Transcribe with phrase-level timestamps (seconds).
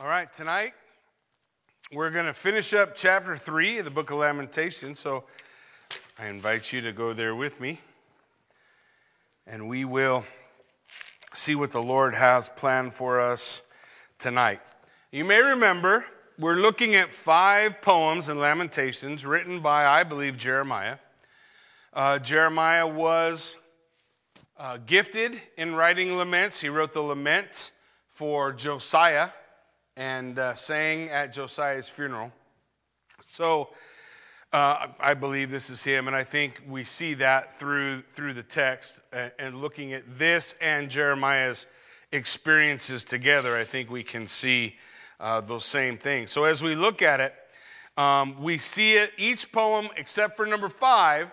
[0.00, 0.74] All right, tonight
[1.90, 5.00] we're going to finish up chapter 3 of the book of Lamentations.
[5.00, 5.24] So
[6.16, 7.80] I invite you to go there with me.
[9.44, 10.24] And we will
[11.34, 13.60] see what the Lord has planned for us
[14.20, 14.60] tonight.
[15.10, 16.04] You may remember
[16.38, 20.98] we're looking at five poems in Lamentations written by, I believe, Jeremiah.
[21.92, 23.56] Uh, Jeremiah was
[24.58, 26.60] uh, gifted in writing laments.
[26.60, 27.72] He wrote the lament
[28.12, 29.30] for Josiah
[29.98, 32.30] and uh, sang at Josiah's funeral.
[33.26, 33.70] So
[34.52, 38.42] uh, I believe this is him, and I think we see that through through the
[38.42, 41.66] text and, and looking at this and Jeremiah's
[42.12, 43.56] experiences together.
[43.56, 44.76] I think we can see
[45.20, 46.30] uh, those same things.
[46.30, 47.34] So as we look at it,
[47.98, 49.10] um, we see it.
[49.18, 51.28] Each poem, except for number five,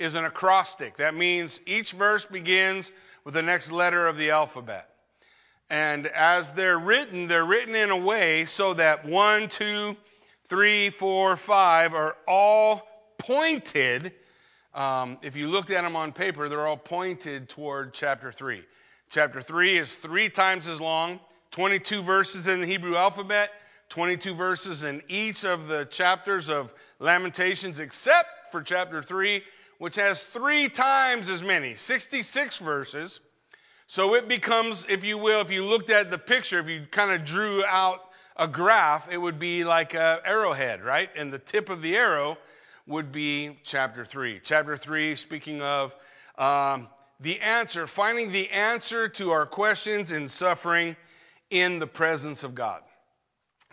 [0.00, 0.96] is an acrostic.
[0.96, 2.90] That means each verse begins
[3.24, 4.89] with the next letter of the alphabet.
[5.70, 9.96] And as they're written, they're written in a way so that one, two,
[10.46, 14.12] three, four, five are all pointed.
[14.74, 18.64] Um, if you looked at them on paper, they're all pointed toward chapter three.
[19.10, 21.20] Chapter three is three times as long,
[21.52, 23.52] 22 verses in the Hebrew alphabet,
[23.90, 29.42] 22 verses in each of the chapters of Lamentations, except for chapter three,
[29.78, 33.20] which has three times as many, 66 verses.
[33.90, 37.10] So it becomes, if you will, if you looked at the picture, if you kind
[37.10, 41.10] of drew out a graph, it would be like an arrowhead, right?
[41.16, 42.38] And the tip of the arrow
[42.86, 44.38] would be chapter 3.
[44.44, 45.92] Chapter 3, speaking of
[46.38, 46.86] um,
[47.18, 50.94] the answer, finding the answer to our questions in suffering
[51.50, 52.82] in the presence of God.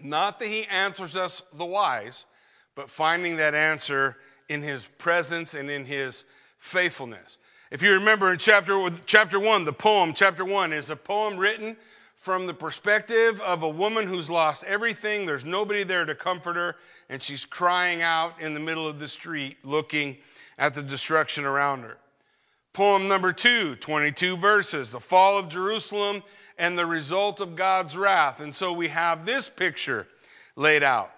[0.02, 2.26] Not that He answers us the wise,
[2.74, 4.18] but finding that answer
[4.50, 6.24] in His presence and in His
[6.58, 7.38] faithfulness.
[7.70, 11.76] If you remember in chapter, chapter 1, the poem, chapter 1, is a poem written
[12.16, 15.26] from the perspective of a woman who's lost everything.
[15.26, 16.78] There's nobody there to comfort her,
[17.10, 20.16] and she's crying out in the middle of the street looking
[20.58, 21.98] at the destruction around her.
[22.72, 26.24] Poem number 2, 22 verses, the fall of Jerusalem
[26.58, 28.40] and the result of God's wrath.
[28.40, 30.08] And so we have this picture
[30.56, 31.12] laid out.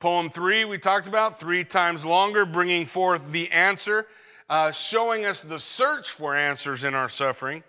[0.00, 4.06] Poem 3, we talked about, three times longer, bringing forth the answer
[4.52, 7.64] uh, showing us the search for answers in our suffering.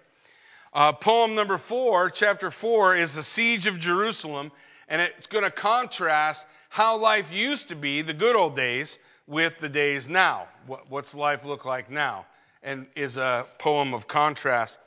[0.74, 4.52] Uh, poem number four, chapter four, is the siege of Jerusalem,
[4.90, 9.58] and it's going to contrast how life used to be, the good old days, with
[9.60, 10.46] the days now.
[10.68, 12.26] What, what's life look like now?
[12.64, 14.78] And is a poem of contrast.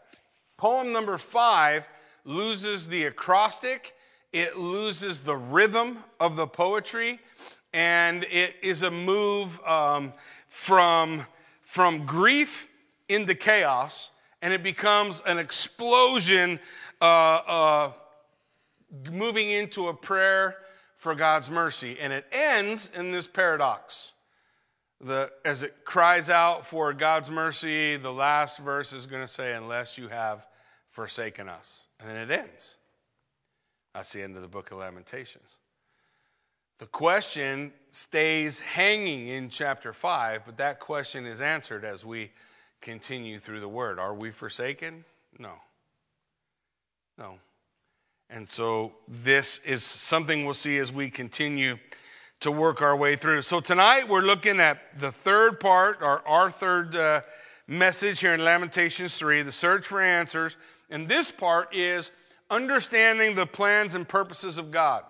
[0.58, 1.88] Poem number five
[2.26, 3.94] loses the acrostic,
[4.34, 7.20] it loses the rhythm of the poetry,
[7.72, 10.12] and it is a move um,
[10.46, 11.24] from
[11.76, 12.68] from grief
[13.10, 14.08] into chaos,
[14.40, 16.58] and it becomes an explosion,
[17.02, 17.92] uh, uh,
[19.12, 20.56] moving into a prayer
[20.96, 21.98] for God's mercy.
[22.00, 24.14] And it ends in this paradox.
[25.02, 29.52] The, as it cries out for God's mercy, the last verse is going to say,
[29.52, 30.46] Unless you have
[30.92, 31.88] forsaken us.
[32.00, 32.76] And then it ends.
[33.92, 35.58] That's the end of the book of Lamentations.
[36.78, 42.30] The question stays hanging in chapter 5, but that question is answered as we
[42.82, 43.98] continue through the word.
[43.98, 45.02] Are we forsaken?
[45.38, 45.52] No.
[47.16, 47.38] No.
[48.28, 51.78] And so this is something we'll see as we continue
[52.40, 53.40] to work our way through.
[53.40, 57.22] So tonight we're looking at the third part, or our third uh,
[57.66, 60.58] message here in Lamentations 3, the search for answers.
[60.90, 62.10] And this part is
[62.50, 65.04] understanding the plans and purposes of God.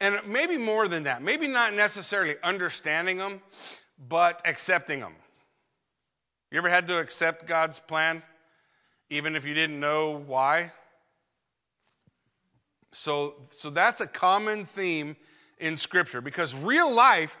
[0.00, 3.40] And maybe more than that, maybe not necessarily understanding them,
[4.08, 5.14] but accepting them.
[6.50, 8.22] You ever had to accept God's plan,
[9.10, 10.70] even if you didn't know why?
[12.92, 15.16] So, so that's a common theme
[15.58, 17.38] in Scripture because real life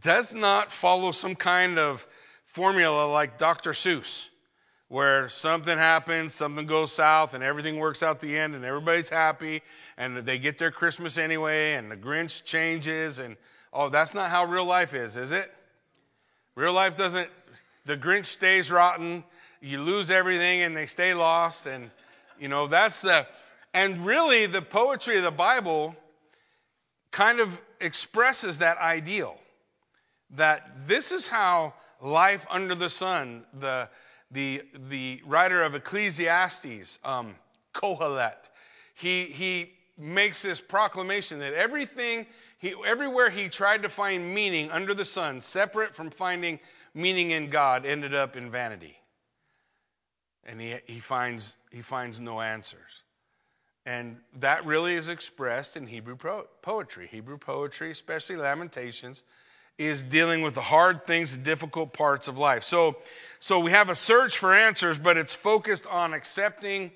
[0.00, 2.06] does not follow some kind of
[2.44, 3.70] formula like Dr.
[3.72, 4.27] Seuss
[4.88, 9.62] where something happens, something goes south, and everything works out the end, and everybody's happy,
[9.98, 13.36] and they get their Christmas anyway, and the Grinch changes, and
[13.72, 15.52] oh, that's not how real life is, is it?
[16.54, 17.28] Real life doesn't,
[17.84, 19.22] the Grinch stays rotten,
[19.60, 21.90] you lose everything, and they stay lost, and
[22.40, 23.26] you know, that's the,
[23.74, 25.94] and really the poetry of the Bible
[27.10, 29.36] kind of expresses that ideal
[30.30, 33.88] that this is how life under the sun, the
[34.30, 37.34] the, the writer of Ecclesiastes, um,
[37.74, 38.50] Kohelet,
[38.94, 42.26] he, he makes this proclamation that everything,
[42.58, 46.58] he, everywhere he tried to find meaning under the sun, separate from finding
[46.94, 48.96] meaning in God, ended up in vanity.
[50.44, 53.02] And he, he, finds, he finds no answers.
[53.86, 56.16] And that really is expressed in Hebrew
[56.62, 57.08] poetry.
[57.10, 59.22] Hebrew poetry, especially Lamentations,
[59.78, 62.64] is dealing with the hard things, the difficult parts of life.
[62.64, 62.98] So,
[63.40, 66.90] so we have a search for answers, but it's focused on accepting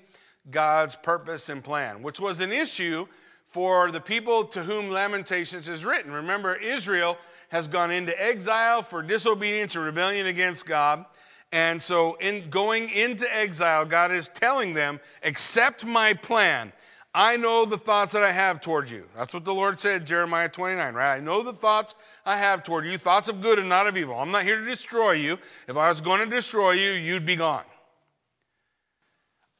[0.51, 3.07] God's purpose and plan, which was an issue
[3.47, 6.11] for the people to whom Lamentations is written.
[6.11, 7.17] Remember, Israel
[7.49, 11.05] has gone into exile for disobedience and rebellion against God.
[11.51, 16.73] And so, in going into exile, God is telling them, accept my plan.
[17.13, 19.05] I know the thoughts that I have toward you.
[19.15, 21.15] That's what the Lord said, Jeremiah 29, right?
[21.15, 21.93] I know the thoughts
[22.25, 24.15] I have toward you, thoughts of good and not of evil.
[24.17, 25.37] I'm not here to destroy you.
[25.67, 27.65] If I was going to destroy you, you'd be gone.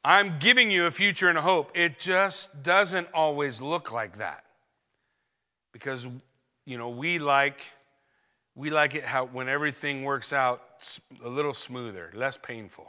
[0.02, 1.70] I'm giving you a future and a hope.
[1.74, 4.44] It just doesn't always look like that.
[5.72, 6.06] Because,
[6.66, 7.60] you know, we like,
[8.54, 10.62] we like it how when everything works out
[11.22, 12.86] a little smoother, less painful.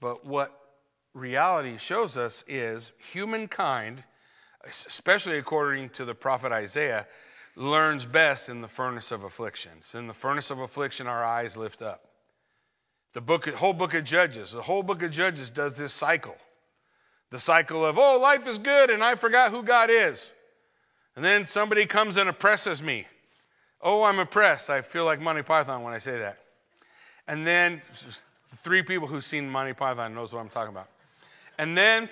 [0.00, 0.58] But what
[1.12, 4.04] reality shows us is humankind,
[4.64, 7.06] especially according to the prophet Isaiah,
[7.56, 9.72] learns best in the furnace of affliction.
[9.80, 12.04] So in the furnace of affliction, our eyes lift up.
[13.14, 16.36] The book, whole book of Judges, the whole book of Judges does this cycle.
[17.30, 20.32] The cycle of, oh, life is good and I forgot who God is.
[21.16, 23.06] And then somebody comes and oppresses me.
[23.80, 24.68] Oh, I'm oppressed.
[24.68, 26.38] I feel like Monty Python when I say that.
[27.26, 27.80] And then
[28.58, 30.88] three people who've seen Monty Python knows what I'm talking about.
[31.58, 32.10] And then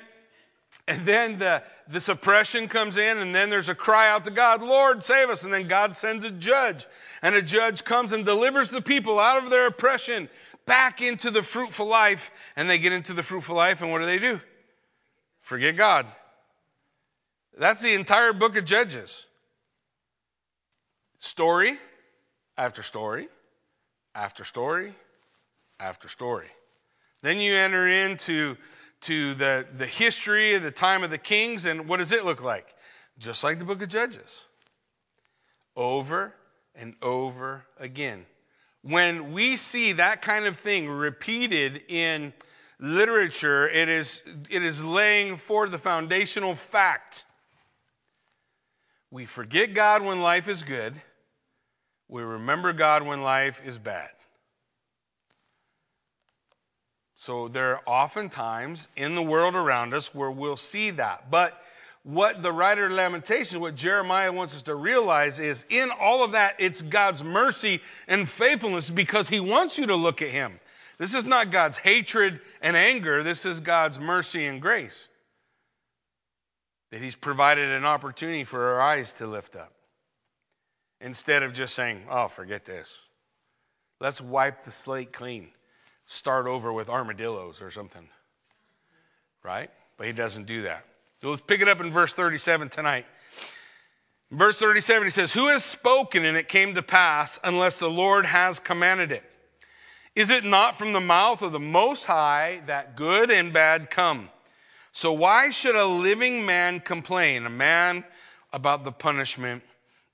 [0.87, 4.63] and then the, this oppression comes in, and then there's a cry out to God,
[4.63, 5.45] Lord, save us.
[5.45, 6.87] And then God sends a judge.
[7.23, 10.29] And a judge comes and delivers the people out of their oppression
[10.67, 12.31] back into the fruitful life.
[12.57, 14.41] And they get into the fruitful life, and what do they do?
[15.41, 16.07] Forget God.
[17.59, 19.27] That's the entire book of Judges.
[21.21, 21.79] Story
[22.59, 23.29] after story
[24.15, 24.95] after story
[25.81, 26.49] after story.
[27.23, 28.57] Then you enter into
[29.05, 32.43] to the, the history of the time of the kings, and what does it look
[32.43, 32.75] like?
[33.19, 34.45] Just like the book of Judges.
[35.77, 36.35] Over
[36.75, 38.27] and over again.
[38.83, 42.33] When we see that kind of thing repeated in
[42.79, 47.25] literature, it is, it is laying for the foundational fact.
[49.11, 51.01] We forget God when life is good,
[52.09, 54.11] we remember God when life is bad.
[57.25, 61.31] So there are often times in the world around us where we'll see that.
[61.31, 61.59] But
[62.03, 66.33] what the writer of Lamentations, what Jeremiah wants us to realize is in all of
[66.33, 70.61] that, it's God's mercy and faithfulness because he wants you to look at him.
[70.99, 75.09] This is not God's hatred and anger, this is God's mercy and grace.
[76.91, 79.73] That he's provided an opportunity for our eyes to lift up.
[81.01, 82.99] Instead of just saying, oh, forget this.
[83.99, 85.49] Let's wipe the slate clean
[86.05, 88.09] start over with armadillos or something.
[89.43, 89.71] Right?
[89.97, 90.85] But he doesn't do that.
[91.23, 93.07] So let's pick it up in verse 37 tonight.
[94.31, 97.91] In verse 37, he says, Who has spoken and it came to pass unless the
[97.91, 99.23] Lord has commanded it?
[100.15, 104.29] Is it not from the mouth of the Most High that good and bad come?
[104.93, 108.05] So why should a living man complain, a man
[108.53, 109.63] about the punishment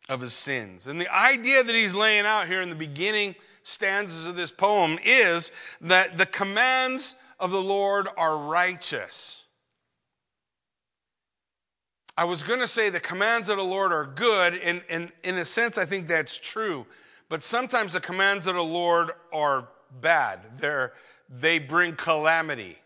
[0.09, 0.87] of his sins?
[0.87, 4.99] And the idea that he's laying out here in the beginning stanzas of this poem
[5.05, 9.45] is that the commands of the Lord are righteous.
[12.17, 15.39] I was going to say the commands of the Lord are good, and, and in
[15.39, 16.87] a sense, I think that's true.
[17.31, 19.69] But sometimes the commands of the Lord are
[20.01, 20.41] bad.
[20.59, 20.93] They're,
[21.29, 22.77] they bring calamity.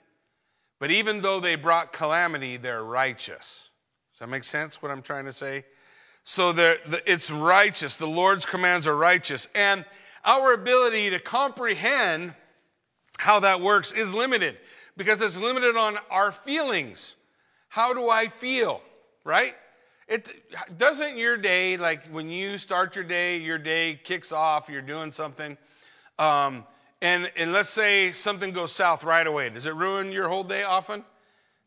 [0.79, 3.71] But even though they brought calamity, they're righteous.
[4.13, 5.65] Does that make sense, what I'm trying to say?
[6.25, 6.55] So
[7.07, 7.97] it's righteous.
[7.97, 9.49] The Lord's commands are righteous.
[9.55, 9.85] And
[10.25, 12.35] our ability to comprehend
[13.19, 14.57] how that works is limited
[14.97, 17.17] because it's limited on our feelings.
[17.69, 18.81] How do I feel?
[19.25, 19.55] Right?
[20.07, 24.83] It doesn't your day, like when you start your day, your day kicks off, you're
[24.83, 25.57] doing something,
[26.19, 26.65] um,
[27.01, 29.49] and, and let's say something goes south right away.
[29.49, 31.05] Does it ruin your whole day often?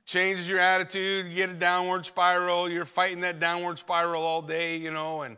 [0.05, 4.77] Changes your attitude, you get a downward spiral, you're fighting that downward spiral all day,
[4.77, 5.35] you know, and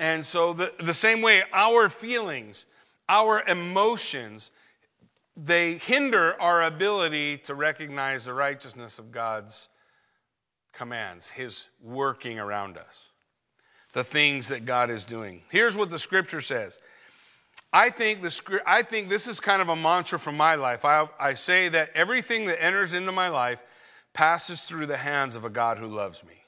[0.00, 2.64] and so, the, the same way, our feelings,
[3.06, 4.50] our emotions,
[5.36, 9.68] they hinder our ability to recognize the righteousness of God's
[10.72, 13.10] commands, His working around us,
[13.92, 15.42] the things that God is doing.
[15.50, 16.78] Here's what the scripture says.
[17.70, 20.86] I think, the, I think this is kind of a mantra from my life.
[20.86, 23.58] I, I say that everything that enters into my life
[24.14, 26.39] passes through the hands of a God who loves me.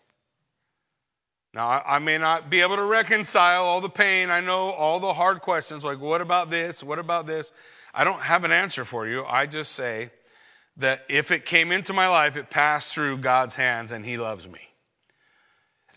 [1.54, 4.30] Now, I may not be able to reconcile all the pain.
[4.30, 6.82] I know all the hard questions like, what about this?
[6.82, 7.52] What about this?
[7.92, 9.24] I don't have an answer for you.
[9.24, 10.10] I just say
[10.78, 14.48] that if it came into my life, it passed through God's hands and He loves
[14.48, 14.60] me.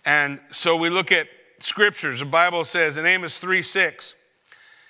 [0.04, 1.28] And so we look at
[1.60, 2.20] scriptures.
[2.20, 4.14] The Bible says in Amos 3 6,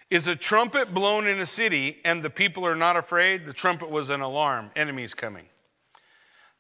[0.10, 3.46] is a trumpet blown in a city and the people are not afraid?
[3.46, 5.46] The trumpet was an alarm, enemies coming.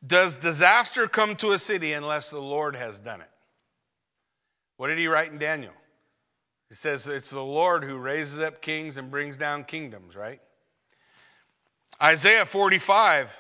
[0.06, 3.30] Does disaster come to a city unless the Lord has done it?
[4.78, 5.74] What did he write in Daniel?
[6.70, 10.42] He says it's the Lord who raises up kings and brings down kingdoms, right?
[12.02, 13.32] Isaiah 45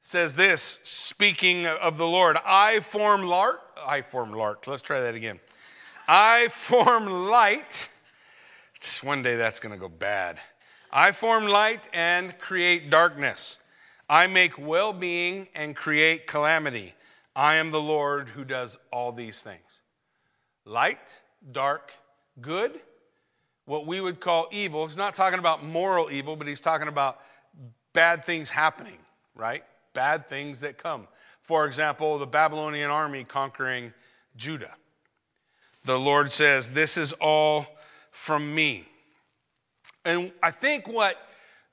[0.00, 4.66] says this, speaking of the Lord I form Lart, I form Lart.
[4.66, 5.38] Let's try that again.
[6.08, 7.88] I form light.
[9.02, 10.38] One day that's going to go bad.
[10.90, 13.58] I form light and create darkness.
[14.08, 16.94] I make well being and create calamity.
[17.36, 19.77] I am the Lord who does all these things.
[20.68, 21.92] Light, dark,
[22.42, 22.78] good,
[23.64, 24.86] what we would call evil.
[24.86, 27.20] He's not talking about moral evil, but he's talking about
[27.94, 28.98] bad things happening,
[29.34, 29.64] right?
[29.94, 31.08] Bad things that come.
[31.40, 33.94] For example, the Babylonian army conquering
[34.36, 34.74] Judah.
[35.84, 37.64] The Lord says, This is all
[38.10, 38.86] from me.
[40.04, 41.16] And I think what,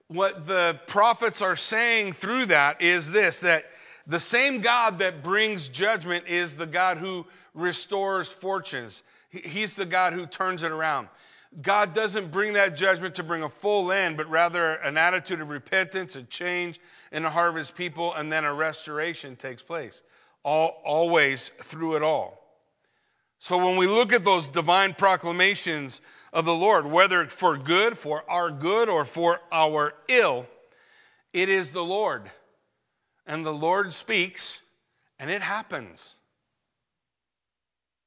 [0.07, 3.65] what the prophets are saying through that is this that
[4.07, 9.03] the same God that brings judgment is the God who restores fortunes.
[9.29, 11.07] He's the God who turns it around.
[11.61, 15.49] God doesn't bring that judgment to bring a full end, but rather an attitude of
[15.49, 16.79] repentance, a change
[17.11, 20.01] in of his people, and then a restoration takes place.
[20.43, 22.41] All, always through it all.
[23.39, 26.01] So when we look at those divine proclamations
[26.33, 30.45] of the Lord, whether for good, for our good, or for our ill,
[31.31, 32.29] it is the Lord.
[33.27, 34.59] And the Lord speaks,
[35.19, 36.15] and it happens.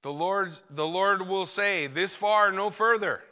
[0.03, 3.23] The Lord, the Lord will say, This far, no further.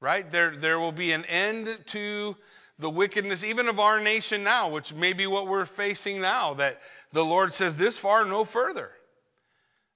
[0.00, 0.28] Right?
[0.30, 2.36] There, there will be an end to
[2.78, 6.80] the wickedness, even of our nation now, which may be what we're facing now, that
[7.12, 8.90] the Lord says, This far, no further.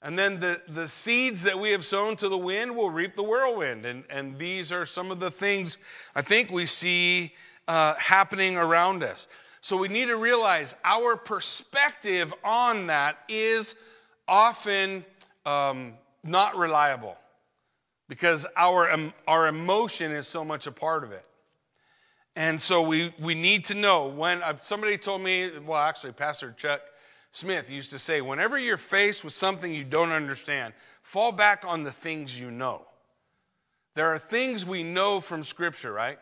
[0.03, 3.23] And then the, the seeds that we have sown to the wind will reap the
[3.23, 3.87] whirlwind.
[3.87, 5.79] And, and these are some of the things
[6.15, 7.33] I think we see
[7.67, 9.27] uh, happening around us.
[9.65, 13.77] So we need to realize our perspective on that is
[14.29, 15.07] often
[15.47, 17.17] um, not reliable
[18.07, 21.25] because our, um, our emotion is so much a part of it.
[22.37, 26.55] And so we, we need to know when uh, somebody told me, well, actually, Pastor
[26.59, 26.83] Chuck
[27.33, 31.85] Smith used to say, whenever you're faced with something you don't understand, fall back on
[31.85, 32.83] the things you know.
[33.95, 36.19] There are things we know from Scripture, right?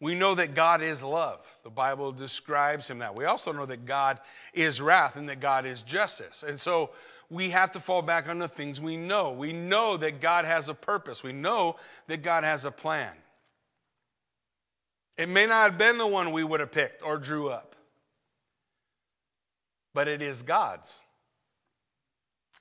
[0.00, 1.44] We know that God is love.
[1.64, 3.16] The Bible describes him that.
[3.16, 4.20] We also know that God
[4.54, 6.44] is wrath and that God is justice.
[6.46, 6.90] And so
[7.30, 9.32] we have to fall back on the things we know.
[9.32, 11.76] We know that God has a purpose, we know
[12.06, 13.12] that God has a plan.
[15.16, 17.74] It may not have been the one we would have picked or drew up
[19.98, 20.96] but it is God's.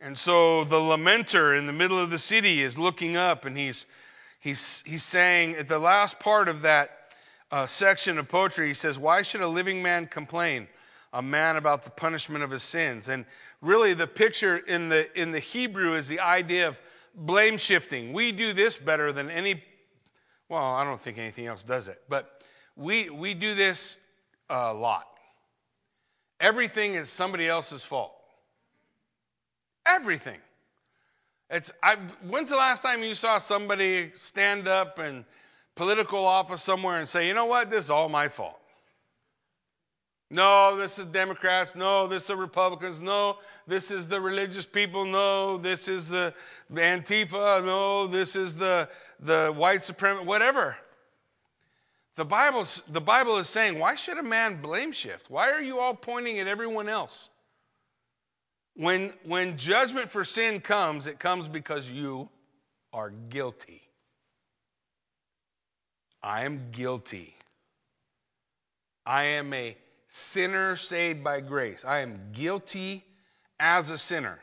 [0.01, 3.85] And so the lamenter in the middle of the city is looking up and he's,
[4.39, 6.96] he's, he's saying at the last part of that
[7.51, 10.67] uh, section of poetry, he says, Why should a living man complain?
[11.13, 13.07] A man about the punishment of his sins.
[13.09, 13.25] And
[13.61, 16.79] really, the picture in the, in the Hebrew is the idea of
[17.15, 18.13] blame shifting.
[18.13, 19.63] We do this better than any,
[20.49, 22.43] well, I don't think anything else does it, but
[22.75, 23.97] we, we do this
[24.49, 25.05] a lot.
[26.39, 28.13] Everything is somebody else's fault.
[29.85, 30.39] Everything.
[31.49, 31.95] It's, I,
[32.27, 35.25] when's the last time you saw somebody stand up in
[35.77, 38.59] political office somewhere and say, you know what, this is all my fault?
[40.29, 41.73] No, this is Democrats.
[41.73, 42.99] No, this is Republicans.
[42.99, 45.05] No, this is the religious people.
[45.05, 46.33] No, this is the
[46.73, 47.63] Antifa.
[47.63, 48.89] No, this is the,
[49.21, 50.75] the white supremacy, whatever.
[52.15, 55.29] The, Bible's, the Bible is saying, why should a man blame shift?
[55.29, 57.29] Why are you all pointing at everyone else?
[58.75, 62.27] When, when judgment for sin comes, it comes because you
[62.91, 63.86] are guilty.
[66.23, 67.35] I am guilty.
[69.05, 71.85] I am a sinner saved by grace.
[71.85, 73.05] I am guilty
[73.59, 74.39] as a sinner.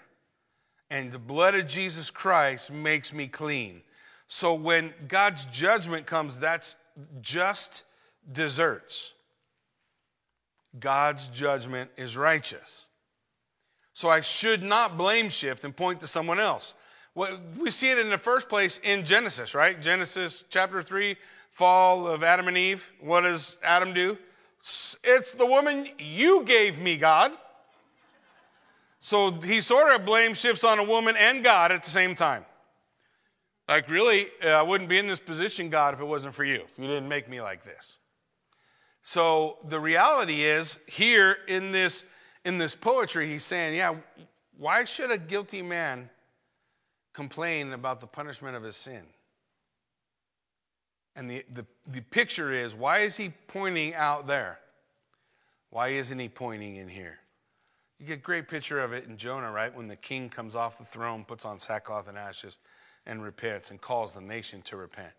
[0.90, 3.82] And the blood of Jesus Christ makes me clean.
[4.26, 6.76] So when God's judgment comes, that's
[7.20, 7.84] just
[8.32, 9.12] deserts.
[10.78, 12.86] God's judgment is righteous.
[13.92, 16.74] So I should not blame shift and point to someone else.
[17.14, 19.80] We see it in the first place in Genesis, right?
[19.80, 21.16] Genesis chapter 3,
[21.54, 22.92] fall of Adam and Eve.
[23.00, 24.18] What does Adam do?
[25.02, 27.32] It's the woman you gave me, God.
[29.00, 32.44] So he sort of blame shifts on a woman and God at the same time.
[33.68, 36.62] Like, really, uh, I wouldn't be in this position, God, if it wasn't for you,
[36.66, 37.96] if you didn't make me like this.
[39.02, 42.04] So the reality is here in this
[42.44, 43.94] in this poetry, he's saying, yeah,
[44.58, 46.11] why should a guilty man
[47.14, 49.02] complain about the punishment of his sin?
[51.16, 54.59] And the, the, the picture is why is he pointing out there?
[55.71, 57.18] Why isn't he pointing in here?
[57.99, 59.75] You get a great picture of it in Jonah, right?
[59.75, 62.59] When the king comes off the throne, puts on sackcloth and ashes,
[63.06, 65.12] and repents and calls the nation to repent,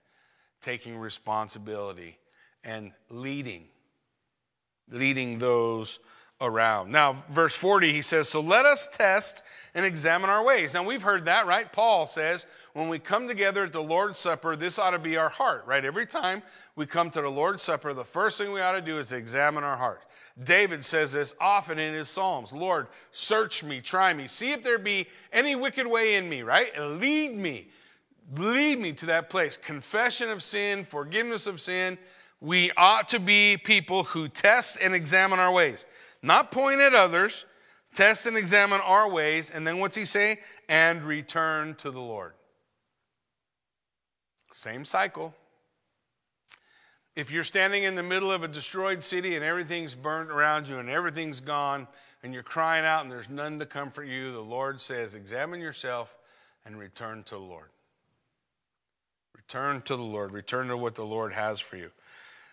[0.61, 2.17] taking responsibility
[2.63, 3.65] and leading,
[4.89, 5.99] leading those
[6.41, 6.91] around.
[6.91, 9.41] Now, verse 40, he says, So let us test
[9.73, 10.73] and examine our ways.
[10.73, 11.71] Now, we've heard that, right?
[11.71, 15.29] Paul says, when we come together at the Lord's Supper, this ought to be our
[15.29, 15.83] heart, right?
[15.83, 16.41] Every time
[16.77, 19.65] we come to the Lord's Supper, the first thing we ought to do is examine
[19.65, 20.01] our heart.
[20.43, 24.77] David says this often in his Psalms Lord, search me, try me, see if there
[24.77, 26.77] be any wicked way in me, right?
[26.77, 27.67] Lead me,
[28.37, 29.55] lead me to that place.
[29.57, 31.97] Confession of sin, forgiveness of sin.
[32.41, 35.85] We ought to be people who test and examine our ways.
[36.25, 37.45] Not point at others,
[37.93, 40.39] test and examine our ways, and then what's he say?
[40.67, 42.33] And return to the Lord.
[44.51, 45.35] Same cycle.
[47.15, 50.79] If you're standing in the middle of a destroyed city and everything's burnt around you
[50.79, 51.87] and everything's gone
[52.23, 56.17] and you're crying out and there's none to comfort you, the Lord says, Examine yourself
[56.65, 57.69] and return to the Lord.
[59.35, 60.31] Return to the Lord.
[60.31, 61.91] Return to what the Lord has for you.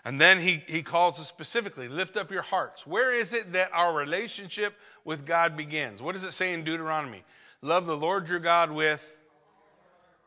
[0.05, 2.87] And then he, he calls us specifically lift up your hearts.
[2.87, 6.03] Where is it that our relationship with God begins?
[6.03, 7.23] What does it say in Deuteronomy?
[7.61, 9.17] Love the Lord your God with.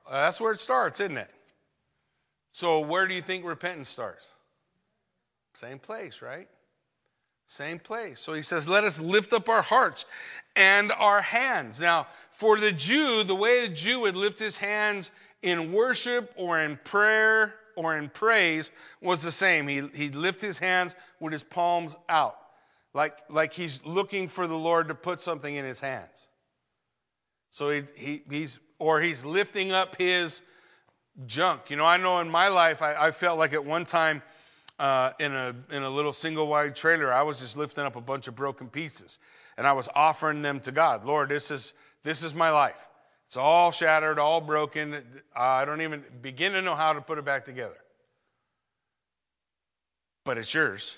[0.08, 1.30] Uh, that's where it starts, isn't it?
[2.54, 4.30] So, where do you think repentance starts?
[5.54, 6.48] Same place, right?
[7.48, 8.20] Same place.
[8.20, 10.06] So he says, Let us lift up our hearts
[10.56, 11.80] and our hands.
[11.80, 16.62] Now, for the Jew, the way the Jew would lift his hands in worship or
[16.62, 19.68] in prayer or in praise was the same.
[19.68, 22.38] He, he'd lift his hands with his palms out,
[22.94, 26.28] like, like he's looking for the Lord to put something in his hands.
[27.50, 30.42] So he, he, he's, or he's lifting up his
[31.26, 31.70] junk.
[31.70, 34.22] You know, I know in my life, I, I felt like at one time
[34.80, 38.02] uh, in, a, in a little single wide trailer, I was just lifting up a
[38.02, 39.20] bunch of broken pieces
[39.58, 41.06] and I was offering them to God.
[41.06, 42.76] Lord, this is, this is my life.
[43.28, 45.04] It's all shattered, all broken.
[45.36, 47.78] I don't even begin to know how to put it back together.
[50.26, 50.98] But it's yours.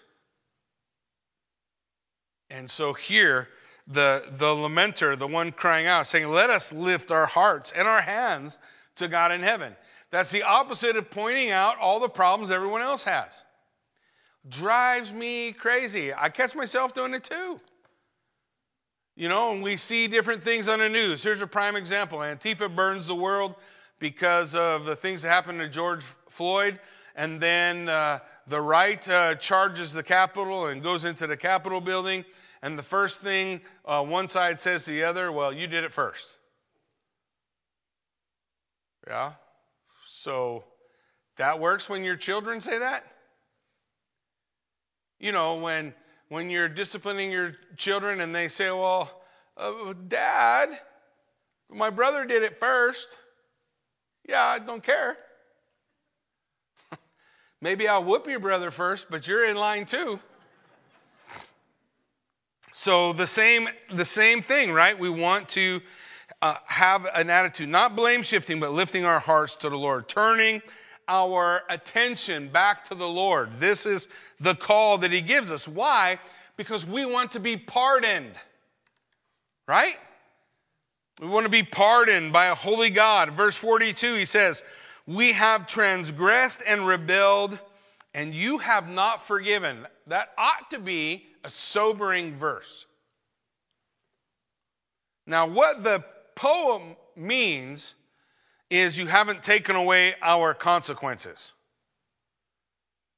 [2.49, 3.49] And so here,
[3.87, 8.01] the, the lamenter, the one crying out, saying, Let us lift our hearts and our
[8.01, 8.57] hands
[8.95, 9.75] to God in heaven.
[10.11, 13.43] That's the opposite of pointing out all the problems everyone else has.
[14.49, 16.13] Drives me crazy.
[16.13, 17.59] I catch myself doing it too.
[19.17, 21.23] You know, and we see different things on the news.
[21.23, 23.55] Here's a prime example Antifa burns the world
[23.97, 26.79] because of the things that happened to George Floyd.
[27.15, 32.25] And then uh, the right uh, charges the Capitol and goes into the Capitol building.
[32.61, 35.91] And the first thing uh, one side says to the other, well, you did it
[35.91, 36.37] first.
[39.07, 39.31] Yeah?
[40.05, 40.63] So
[41.37, 43.03] that works when your children say that?
[45.19, 45.95] You know, when
[46.29, 49.21] when you're disciplining your children and they say, Well,
[49.55, 50.79] uh, Dad,
[51.69, 53.19] my brother did it first.
[54.27, 55.17] Yeah, I don't care.
[57.61, 60.19] Maybe I'll whoop your brother first, but you're in line too.
[62.73, 64.97] So the same, the same thing, right?
[64.97, 65.81] We want to
[66.41, 70.61] uh, have an attitude, not blame shifting, but lifting our hearts to the Lord, turning
[71.07, 73.59] our attention back to the Lord.
[73.59, 74.07] This is
[74.39, 75.67] the call that He gives us.
[75.67, 76.19] Why?
[76.57, 78.33] Because we want to be pardoned,
[79.67, 79.97] right?
[81.21, 83.31] We want to be pardoned by a holy God.
[83.31, 84.61] Verse 42, he says,
[85.05, 87.57] We have transgressed and rebelled,
[88.13, 89.87] and you have not forgiven.
[90.07, 92.85] That ought to be a sobering verse.
[95.25, 96.03] Now, what the
[96.35, 97.95] poem means
[98.69, 101.53] is you haven't taken away our consequences.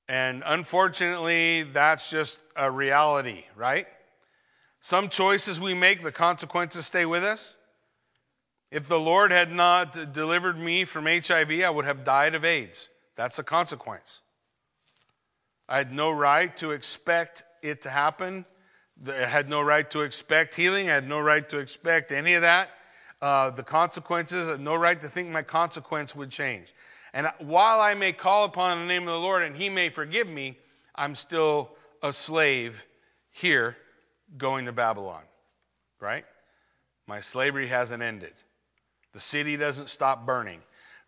[0.07, 3.87] And unfortunately, that's just a reality, right?
[4.81, 7.55] Some choices we make, the consequences stay with us.
[8.71, 12.89] If the Lord had not delivered me from HIV, I would have died of AIDS.
[13.15, 14.21] That's a consequence.
[15.67, 18.45] I had no right to expect it to happen.
[19.07, 20.89] I had no right to expect healing.
[20.89, 22.69] I had no right to expect any of that
[23.21, 26.73] uh, the consequences, have no right to think my consequence would change.
[27.13, 30.27] And while I may call upon the name of the Lord and he may forgive
[30.27, 30.57] me,
[30.95, 31.71] I'm still
[32.03, 32.85] a slave
[33.31, 33.75] here
[34.37, 35.23] going to Babylon,
[35.99, 36.25] right?
[37.07, 38.33] My slavery hasn't ended.
[39.13, 40.61] The city doesn't stop burning.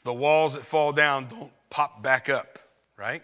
[0.03, 2.57] The walls that fall down don't pop back up,
[2.97, 3.21] right?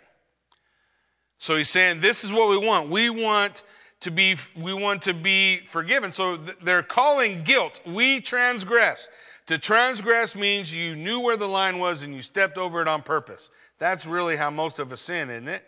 [1.40, 2.90] So he's saying, this is what we want.
[2.90, 3.64] We want
[4.02, 6.14] to be, we want to be forgiven.
[6.14, 7.82] So th- they're calling guilt.
[7.86, 9.08] We transgress.
[9.48, 13.02] To transgress means you knew where the line was and you stepped over it on
[13.02, 13.50] purpose.
[13.80, 15.64] That's really how most of us sin, isn't it?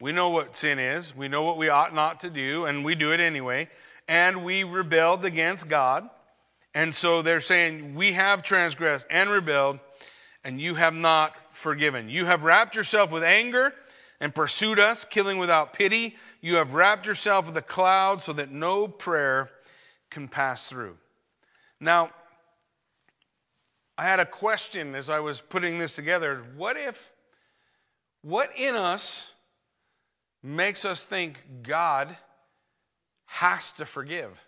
[0.00, 1.14] We know what sin is.
[1.14, 3.68] We know what we ought not to do, and we do it anyway.
[4.06, 6.08] And we rebelled against God.
[6.74, 9.80] And so they're saying, We have transgressed and rebelled,
[10.44, 12.08] and you have not forgiven.
[12.08, 13.74] You have wrapped yourself with anger
[14.20, 16.16] and pursued us, killing without pity.
[16.40, 19.50] You have wrapped yourself with a cloud so that no prayer
[20.10, 20.96] can pass through.
[21.80, 22.10] Now,
[23.96, 26.44] I had a question as I was putting this together.
[26.56, 27.12] What if,
[28.22, 29.32] what in us
[30.42, 32.16] makes us think God
[33.26, 34.40] has to forgive?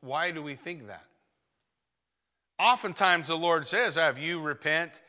[0.00, 1.04] Why do we think that?
[2.58, 5.00] Oftentimes the Lord says, Have you repent?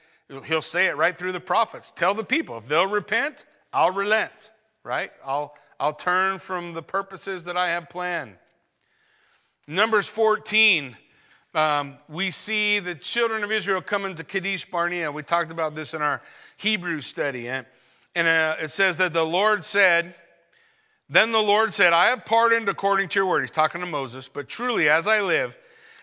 [0.46, 1.92] He'll say it right through the prophets.
[1.92, 4.52] Tell the people, if they'll repent, I'll relent,
[4.84, 5.12] right?
[5.26, 8.36] I'll, I'll turn from the purposes that I have planned.
[9.68, 10.96] Numbers 14,
[11.54, 15.12] um, we see the children of Israel coming to Kadesh Barnea.
[15.12, 16.22] We talked about this in our
[16.58, 17.50] Hebrew study.
[17.50, 17.66] And,
[18.16, 20.16] and uh, it says that the Lord said,
[21.10, 23.42] Then the Lord said, I have pardoned according to your word.
[23.42, 25.58] He's talking to Moses, but truly, as I live,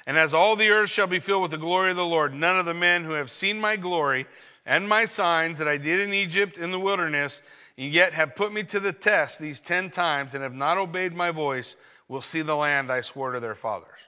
[0.09, 2.59] and as all the earth shall be filled with the glory of the Lord, none
[2.59, 4.27] of the men who have seen my glory
[4.65, 7.43] and my signs that I did in Egypt in the wilderness,
[7.77, 11.13] and yet have put me to the test these ten times and have not obeyed
[11.13, 11.77] my voice,
[12.09, 14.01] will see the land I swore to their fathers.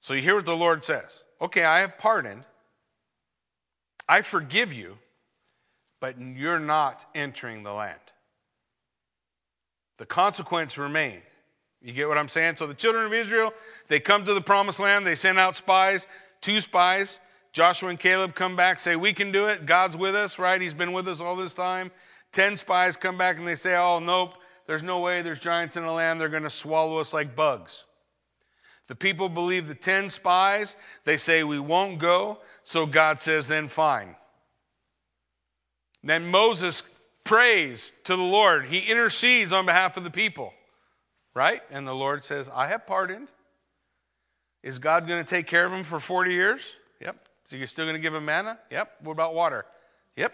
[0.00, 1.22] So you hear what the Lord says.
[1.40, 2.42] Okay, I have pardoned.
[4.08, 4.98] I forgive you,
[6.00, 8.00] but you're not entering the land.
[9.98, 11.22] The consequence remains.
[11.82, 12.56] You get what I'm saying?
[12.56, 13.52] So the children of Israel,
[13.88, 16.06] they come to the promised land, they send out spies,
[16.40, 17.20] two spies.
[17.52, 19.66] Joshua and Caleb come back, say, We can do it.
[19.66, 20.60] God's with us, right?
[20.60, 21.90] He's been with us all this time.
[22.32, 24.34] Ten spies come back and they say, Oh, nope,
[24.66, 26.20] there's no way there's giants in the land.
[26.20, 27.84] They're going to swallow us like bugs.
[28.86, 30.76] The people believe the ten spies.
[31.04, 32.38] They say, We won't go.
[32.62, 34.14] So God says, Then fine.
[36.04, 36.84] Then Moses
[37.24, 38.66] prays to the Lord.
[38.66, 40.52] He intercedes on behalf of the people
[41.34, 41.62] right?
[41.70, 43.28] And the Lord says, I have pardoned.
[44.62, 46.60] Is God going to take care of them for 40 years?
[47.00, 47.16] Yep.
[47.46, 48.58] So you're still going to give them manna?
[48.70, 48.96] Yep.
[49.02, 49.64] What about water?
[50.16, 50.32] Yep.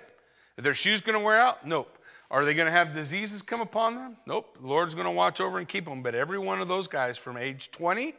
[0.58, 1.66] Are their shoes going to wear out?
[1.66, 1.98] Nope.
[2.30, 4.16] Are they going to have diseases come upon them?
[4.26, 4.58] Nope.
[4.60, 6.02] The Lord's going to watch over and keep them.
[6.02, 8.14] But every one of those guys from age 20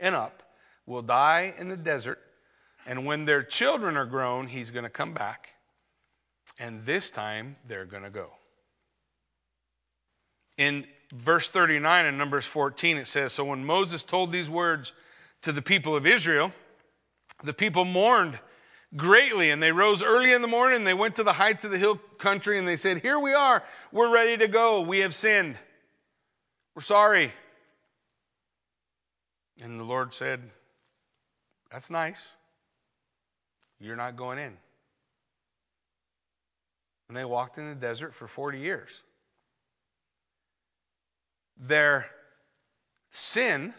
[0.00, 0.42] and up
[0.86, 2.18] will die in the desert.
[2.86, 5.50] And when their children are grown, he's going to come back.
[6.58, 8.30] And this time, they're going to go.
[10.58, 14.92] In verse 39 in Numbers 14, it says So when Moses told these words
[15.42, 16.52] to the people of Israel,
[17.44, 18.38] the people mourned
[18.96, 21.70] greatly, and they rose early in the morning, and they went to the heights of
[21.70, 25.14] the hill country, and they said, Here we are, we're ready to go, we have
[25.14, 25.56] sinned,
[26.74, 27.32] we're sorry.
[29.62, 30.40] And the Lord said,
[31.70, 32.28] That's nice.
[33.78, 34.56] You're not going in.
[37.08, 38.90] And they walked in the desert for 40 years
[41.56, 42.06] their
[43.10, 43.74] sin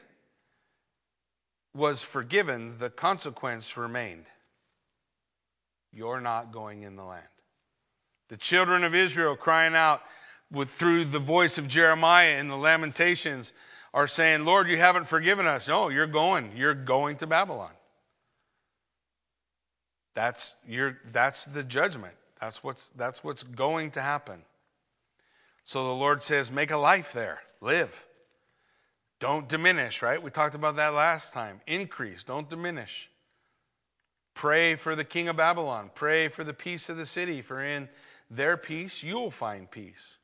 [1.73, 4.25] was forgiven, the consequence remained.
[5.91, 7.25] You're not going in the land.
[8.29, 10.01] The children of Israel crying out
[10.51, 13.53] with, through the voice of Jeremiah in the Lamentations
[13.93, 15.67] are saying, Lord, you haven't forgiven us.
[15.67, 16.51] No, you're going.
[16.55, 17.71] You're going to Babylon.
[20.13, 22.13] That's, your, that's the judgment.
[22.39, 24.43] That's what's, that's what's going to happen.
[25.63, 27.39] So the Lord says, make a life there.
[27.63, 28.05] Live.
[29.21, 30.21] Don't diminish, right?
[30.21, 31.61] We talked about that last time.
[31.65, 33.09] Increase, don't diminish.
[34.33, 35.89] Pray for the king of Babylon.
[35.95, 37.87] Pray for the peace of the city, for in
[38.29, 40.17] their peace you'll find peace.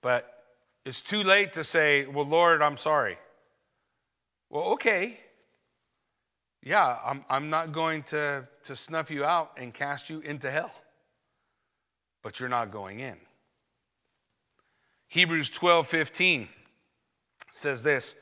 [0.00, 0.44] But
[0.84, 3.18] it's too late to say, Well, Lord, I'm sorry.
[4.48, 5.18] Well, okay.
[6.62, 10.70] Yeah, I'm, I'm not going to, to snuff you out and cast you into hell,
[12.22, 13.16] but you're not going in.
[15.12, 16.48] Hebrews 12 15
[17.52, 18.14] says this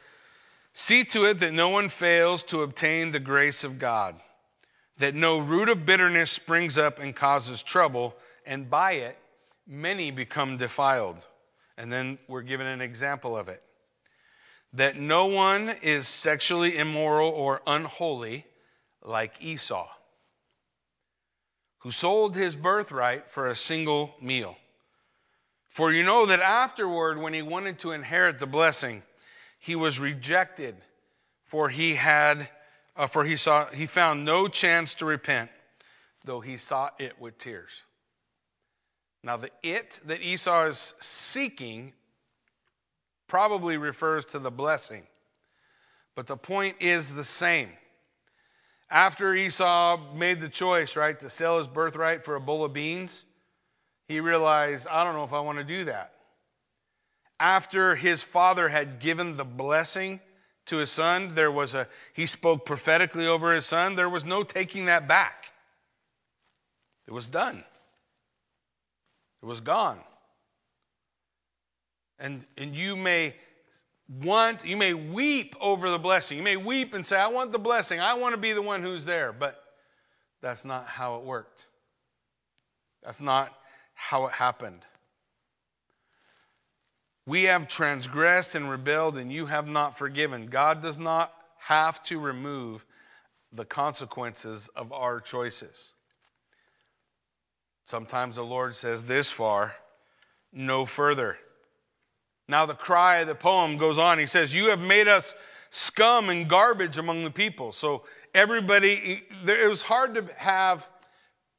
[0.73, 4.17] See to it that no one fails to obtain the grace of God,
[4.99, 9.17] that no root of bitterness springs up and causes trouble, and by it
[9.69, 11.19] many become defiled.
[11.79, 13.63] And then we're given an example of it.
[14.73, 18.47] That no one is sexually immoral or unholy
[19.01, 19.87] like Esau,
[21.79, 24.57] who sold his birthright for a single meal.
[25.81, 29.03] For you know that afterward, when he wanted to inherit the blessing,
[29.59, 30.77] he was rejected,
[31.47, 32.51] for he had,
[32.99, 35.51] uh, for he saw he found no chance to repent,
[36.23, 37.81] though he saw it with tears.
[39.23, 41.95] Now, the it that Esau is seeking
[43.27, 45.07] probably refers to the blessing,
[46.15, 47.71] but the point is the same.
[48.91, 53.25] After Esau made the choice, right, to sell his birthright for a bowl of beans,
[54.11, 56.15] he realized, I don't know if I want to do that.
[57.39, 60.19] After his father had given the blessing
[60.67, 64.43] to his son, there was a he spoke prophetically over his son, there was no
[64.43, 65.53] taking that back.
[67.07, 67.63] It was done.
[69.45, 70.01] It was gone.
[72.19, 73.37] And, and you may
[74.09, 76.37] want, you may weep over the blessing.
[76.37, 78.01] You may weep and say, I want the blessing.
[78.01, 79.33] I want to be the one who's there.
[79.33, 79.63] But
[80.43, 81.69] that's not how it worked.
[83.05, 83.55] That's not
[84.01, 84.81] how it happened.
[87.27, 90.47] We have transgressed and rebelled, and you have not forgiven.
[90.47, 92.87] God does not have to remove
[93.53, 95.93] the consequences of our choices.
[97.85, 99.75] Sometimes the Lord says this far,
[100.51, 101.37] no further.
[102.49, 104.19] Now, the cry of the poem goes on.
[104.19, 105.35] He says, You have made us
[105.69, 107.73] scum and garbage among the people.
[107.73, 110.89] So, everybody, it was hard to have,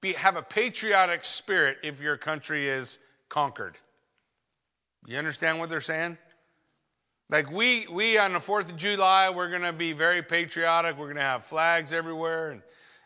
[0.01, 3.77] be, have a patriotic spirit if your country is conquered.
[5.05, 6.17] You understand what they're saying?
[7.29, 10.97] Like we, we on the 4th of July, we're going to be very patriotic.
[10.97, 12.61] We're going to have flags everywhere and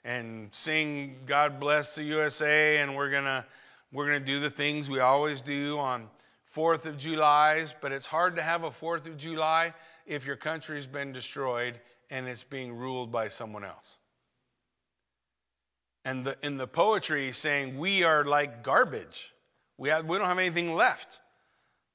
[0.06, 3.44] and sing God bless the USA and we're going to
[3.92, 6.08] we're going to do the things we always do on
[6.56, 9.74] 4th of July's, but it's hard to have a 4th of July
[10.06, 11.80] if your country's been destroyed
[12.10, 13.98] and it's being ruled by someone else.
[16.06, 19.34] And the, in the poetry saying we are like garbage.
[19.78, 21.20] We, have, we don't have anything left.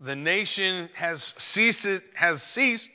[0.00, 2.90] The nation has ceased, has ceased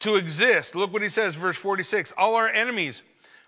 [0.00, 0.74] to exist.
[0.74, 2.12] Look what he says, verse 46.
[2.16, 3.02] All our enemies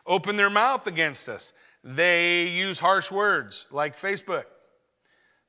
[0.07, 1.53] open their mouth against us.
[1.83, 4.45] They use harsh words like Facebook.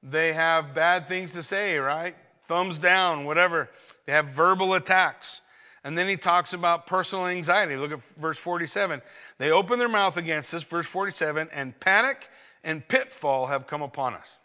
[0.01, 2.15] They have bad things to say, right?
[2.43, 3.69] Thumbs down, whatever.
[4.05, 5.41] They have verbal attacks.
[5.83, 7.77] And then he talks about personal anxiety.
[7.77, 9.01] Look at verse 47.
[9.37, 12.29] They open their mouth against us, verse 47, and panic
[12.63, 14.37] and pitfall have come upon us.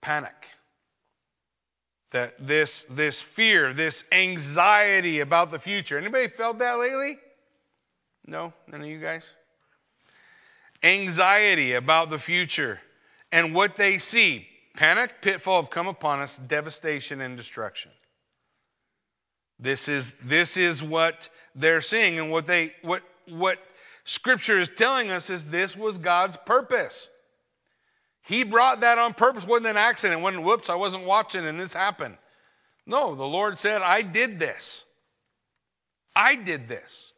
[0.00, 0.48] Panic.
[2.10, 5.98] That this, this fear, this anxiety about the future.
[5.98, 7.18] Anybody felt that lately?
[8.26, 8.54] No?
[8.66, 9.28] None of you guys?
[10.82, 12.80] Anxiety about the future
[13.30, 14.48] and what they see.
[14.74, 17.90] Panic, pitfall have come upon us, devastation and destruction.
[19.58, 23.58] This is, this is what they're seeing, and what they what what
[24.04, 27.08] scripture is telling us is this was God's purpose.
[28.22, 29.44] He brought that on purpose.
[29.44, 30.20] It wasn't an accident.
[30.20, 32.18] It wasn't, whoops, I wasn't watching and this happened.
[32.84, 34.84] No, the Lord said, I did this.
[36.14, 37.12] I did this.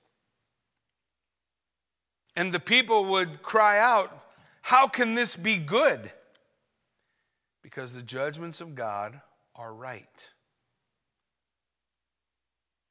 [2.37, 4.17] And the people would cry out,
[4.63, 6.13] How can this be good?
[7.63, 9.21] Because the judgments of God
[9.57, 10.29] are right.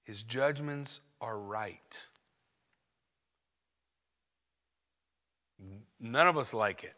[0.09, 2.07] His judgments are right.
[5.99, 6.95] None of us like it.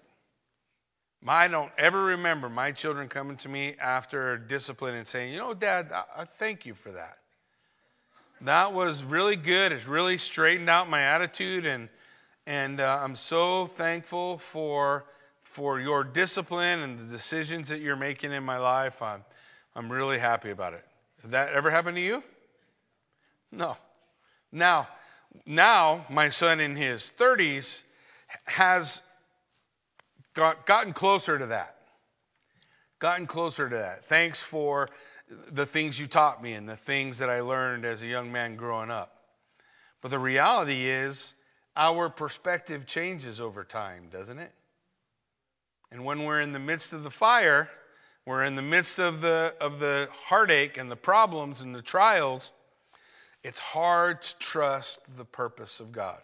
[1.28, 5.54] I don't ever remember my children coming to me after discipline and saying, You know,
[5.54, 7.18] Dad, I, thank you for that.
[8.40, 9.74] That was really good.
[9.74, 11.90] It's really straightened out my attitude and
[12.48, 15.04] and uh, I'm so thankful for,
[15.44, 19.02] for your discipline and the decisions that you're making in my life.
[19.02, 19.26] I'm,
[19.76, 20.86] I'm really happy about it.
[21.24, 22.24] Has that ever happened to you?
[23.52, 23.78] No.
[24.52, 24.88] Now,
[25.46, 27.84] now my son in his 30s
[28.46, 29.02] has
[30.34, 31.76] got, gotten closer to that.
[33.00, 34.06] Gotten closer to that.
[34.06, 34.88] Thanks for
[35.52, 38.56] the things you taught me and the things that I learned as a young man
[38.56, 39.18] growing up.
[40.02, 41.34] But the reality is,
[41.76, 44.52] our perspective changes over time, doesn't it?
[45.92, 47.70] And when we're in the midst of the fire,
[48.26, 52.52] we're in the midst of the, of the heartache and the problems and the trials,
[53.44, 56.20] it's hard to trust the purpose of God.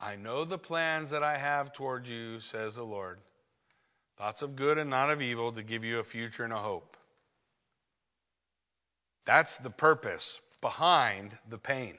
[0.00, 3.18] I know the plans that I have toward you, says the Lord.
[4.18, 6.96] Thoughts of good and not of evil to give you a future and a hope.
[9.24, 11.94] That's the purpose behind the pain.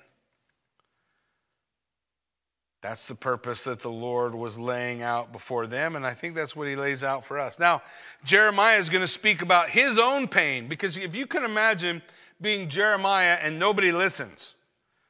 [2.82, 6.54] That's the purpose that the Lord was laying out before them, and I think that's
[6.54, 7.58] what he lays out for us.
[7.58, 7.82] Now,
[8.26, 12.02] Jeremiah is going to speak about his own pain, because if you can imagine
[12.43, 14.53] being Jeremiah and nobody listens,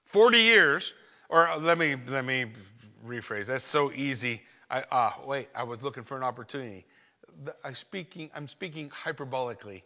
[0.06, 0.94] 40 years,
[1.28, 2.46] or let me, let me
[3.06, 4.42] rephrase, that's so easy.
[4.72, 6.86] I, ah, wait, I was looking for an opportunity.
[7.64, 9.82] I speaking, I'm speaking hyperbolically.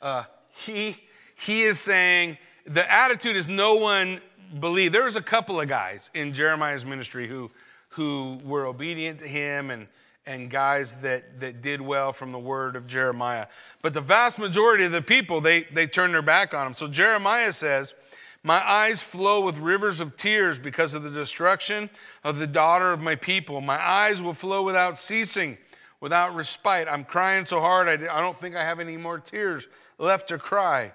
[0.00, 0.96] Uh, he,
[1.34, 4.20] he is saying the attitude is no one
[4.60, 7.50] believe there was a couple of guys in Jeremiah's ministry who
[7.90, 9.86] who were obedient to him and
[10.26, 13.46] and guys that, that did well from the word of Jeremiah.
[13.82, 16.74] But the vast majority of the people, they, they turned their back on him.
[16.74, 17.94] So Jeremiah says,
[18.42, 21.88] My eyes flow with rivers of tears because of the destruction
[22.22, 23.60] of the daughter of my people.
[23.60, 25.56] My eyes will flow without ceasing,
[26.00, 26.86] without respite.
[26.88, 29.66] I'm crying so hard, I, I don't think I have any more tears
[29.98, 30.92] left to cry.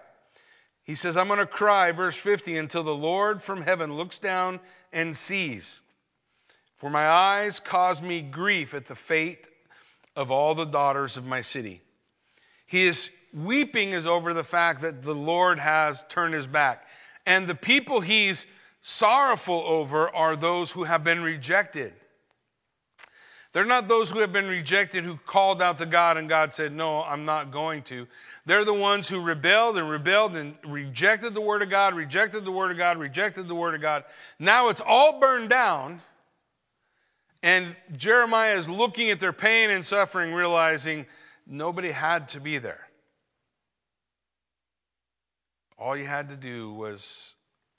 [0.84, 4.60] He says, I'm going to cry, verse 50, until the Lord from heaven looks down
[4.94, 5.82] and sees.
[6.78, 9.48] For my eyes cause me grief at the fate
[10.16, 11.82] of all the daughters of my city.
[12.66, 16.86] He is weeping is over the fact that the Lord has turned his back.
[17.26, 18.46] And the people he's
[18.82, 21.94] sorrowful over are those who have been rejected.
[23.52, 26.74] They're not those who have been rejected who called out to God and God said,
[26.74, 28.06] No, I'm not going to.
[28.46, 32.52] They're the ones who rebelled and rebelled and rejected the Word of God, rejected the
[32.52, 34.04] Word of God, rejected the Word of God.
[34.40, 36.02] Now it's all burned down.
[37.46, 41.06] And Jeremiah is looking at their pain and suffering, realizing
[41.46, 42.88] nobody had to be there.
[45.78, 47.36] All you had to do was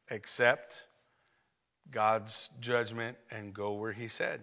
[0.09, 0.87] accept
[1.91, 4.43] God's judgment and go where He said.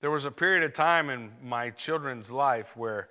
[0.00, 3.08] There was a period of time in my children's life where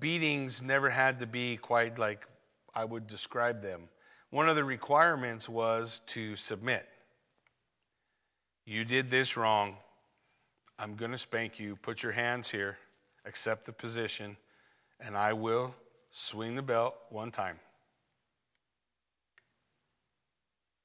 [0.00, 2.26] beatings never had to be quite like
[2.74, 3.90] I would describe them.
[4.30, 6.88] One of the requirements was to submit.
[8.66, 9.76] You did this wrong.
[10.78, 11.76] I'm going to spank you.
[11.76, 12.76] Put your hands here.
[13.24, 14.36] Accept the position.
[14.98, 15.72] And I will
[16.10, 17.60] swing the belt one time.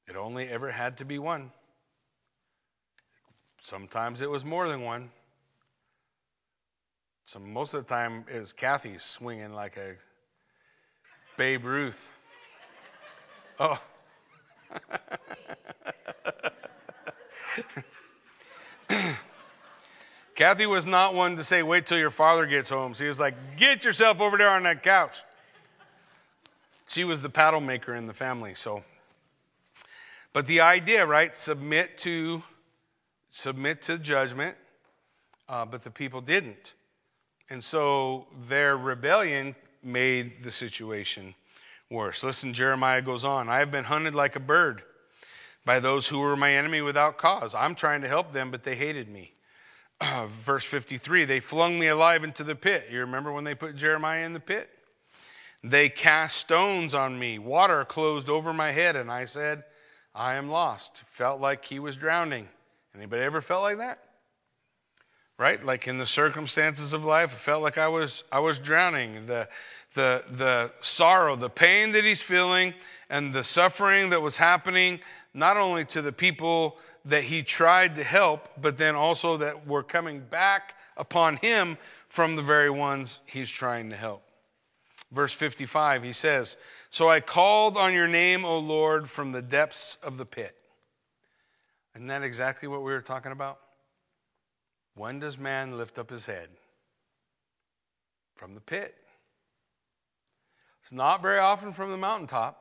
[0.08, 1.52] It only ever had to be one.
[3.64, 5.10] Sometimes it was more than one.
[7.26, 9.96] So most of the time it was Kathy swinging like a
[11.38, 12.12] Babe Ruth.
[13.60, 13.82] Oh.
[20.36, 22.94] Kathy was not one to say, wait till your father gets home.
[22.94, 25.22] She was like, get yourself over there on that couch.
[26.88, 28.84] She was the paddle maker in the family, so.
[30.34, 31.36] But the idea, right?
[31.36, 32.44] Submit to,
[33.32, 34.56] submit to judgment,
[35.48, 36.74] uh, but the people didn't.
[37.50, 41.36] And so their rebellion made the situation
[41.90, 42.24] worse.
[42.24, 44.84] Listen, Jeremiah goes on I have been hunted like a bird
[45.66, 47.54] by those who were my enemy without cause.
[47.54, 49.34] I'm trying to help them, but they hated me.
[50.46, 52.88] verse 53 They flung me alive into the pit.
[52.92, 54.70] You remember when they put Jeremiah in the pit?
[55.64, 57.38] They cast stones on me.
[57.38, 59.64] Water closed over my head, and I said,
[60.16, 61.04] I am lost.
[61.12, 62.48] Felt like he was drowning.
[62.96, 64.00] Anybody ever felt like that?
[65.42, 65.66] right?
[65.66, 69.26] Like in the circumstances of life, I felt like I was I was drowning.
[69.26, 69.50] The
[69.96, 72.76] the the sorrow, the pain that he's feeling,
[73.12, 75.02] and the suffering that was happening,
[75.34, 79.84] not only to the people that he tried to help, but then also that were
[79.84, 84.24] coming back upon him from the very ones he's trying to help.
[85.12, 86.56] Verse 55, he says,
[86.90, 90.56] So I called on your name, O Lord, from the depths of the pit.
[91.96, 93.60] Isn't that exactly what we were talking about?
[94.96, 96.48] When does man lift up his head?
[98.36, 98.96] From the pit.
[100.82, 102.61] It's not very often from the mountaintop.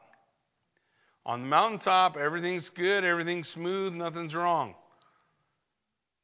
[1.26, 4.74] On the mountaintop, everything's good, everything's smooth, nothing's wrong.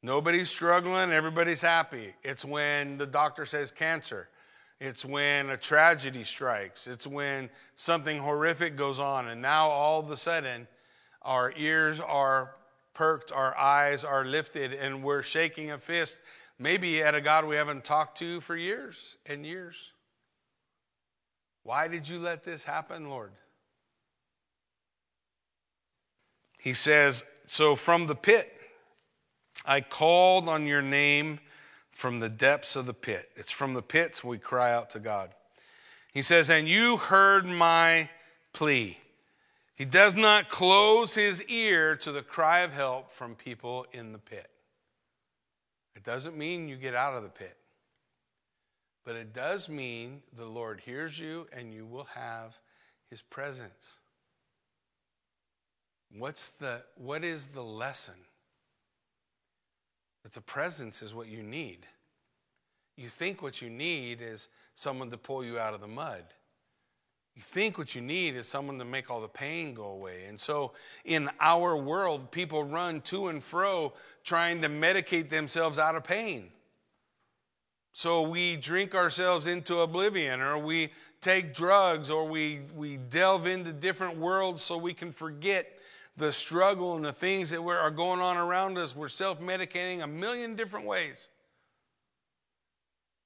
[0.01, 2.13] Nobody's struggling, everybody's happy.
[2.23, 4.29] It's when the doctor says cancer.
[4.79, 6.87] It's when a tragedy strikes.
[6.87, 9.27] It's when something horrific goes on.
[9.27, 10.67] And now all of a sudden,
[11.23, 12.55] our ears are
[12.93, 16.17] perked, our eyes are lifted, and we're shaking a fist,
[16.59, 19.91] maybe at a God we haven't talked to for years and years.
[21.63, 23.31] Why did you let this happen, Lord?
[26.57, 28.51] He says, So from the pit,
[29.65, 31.39] I called on your name
[31.91, 33.29] from the depths of the pit.
[33.35, 35.31] It's from the pits we cry out to God.
[36.13, 38.09] He says, And you heard my
[38.53, 38.97] plea.
[39.75, 44.19] He does not close his ear to the cry of help from people in the
[44.19, 44.49] pit.
[45.95, 47.57] It doesn't mean you get out of the pit,
[49.05, 52.57] but it does mean the Lord hears you and you will have
[53.09, 53.99] his presence.
[56.15, 58.15] What's the, what is the lesson?
[60.23, 61.85] That the presence is what you need.
[62.95, 66.23] You think what you need is someone to pull you out of the mud.
[67.35, 70.25] You think what you need is someone to make all the pain go away.
[70.27, 70.73] And so
[71.05, 73.93] in our world, people run to and fro
[74.23, 76.49] trying to medicate themselves out of pain.
[77.93, 80.89] So we drink ourselves into oblivion, or we
[81.21, 85.76] take drugs, or we, we delve into different worlds so we can forget
[86.17, 88.95] the struggle and the things that are going on around us.
[88.95, 91.29] We're self medicating a million different ways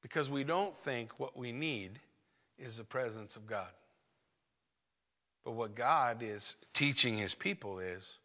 [0.01, 1.99] because we don't think what we need
[2.59, 3.69] is the presence of God.
[5.43, 8.17] But what God is teaching his people is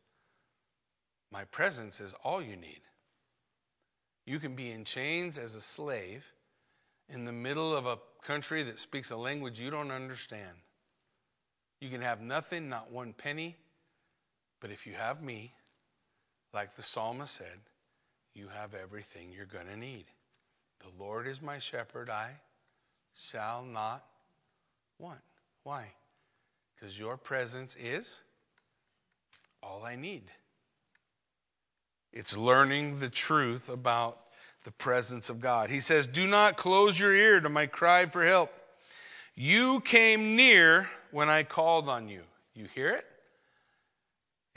[1.33, 2.81] my presence is all you need.
[4.27, 6.25] You can be in chains as a slave
[7.09, 10.57] in the middle of a country that speaks a language you don't understand.
[11.81, 13.57] You can have nothing, not one penny,
[14.61, 15.53] but if you have me,
[16.53, 17.61] like the psalmist said,
[18.35, 20.05] you have everything you're going to need.
[20.81, 22.31] The Lord is my shepherd, I
[23.15, 24.05] shall not
[24.99, 25.21] want.
[25.63, 25.87] Why?
[26.75, 28.21] Because your presence is
[29.63, 30.25] all I need.
[32.13, 34.19] It's learning the truth about
[34.65, 35.71] the presence of God.
[35.71, 38.51] He says, Do not close your ear to my cry for help.
[39.35, 42.23] You came near when I called on you.
[42.55, 43.05] You hear it?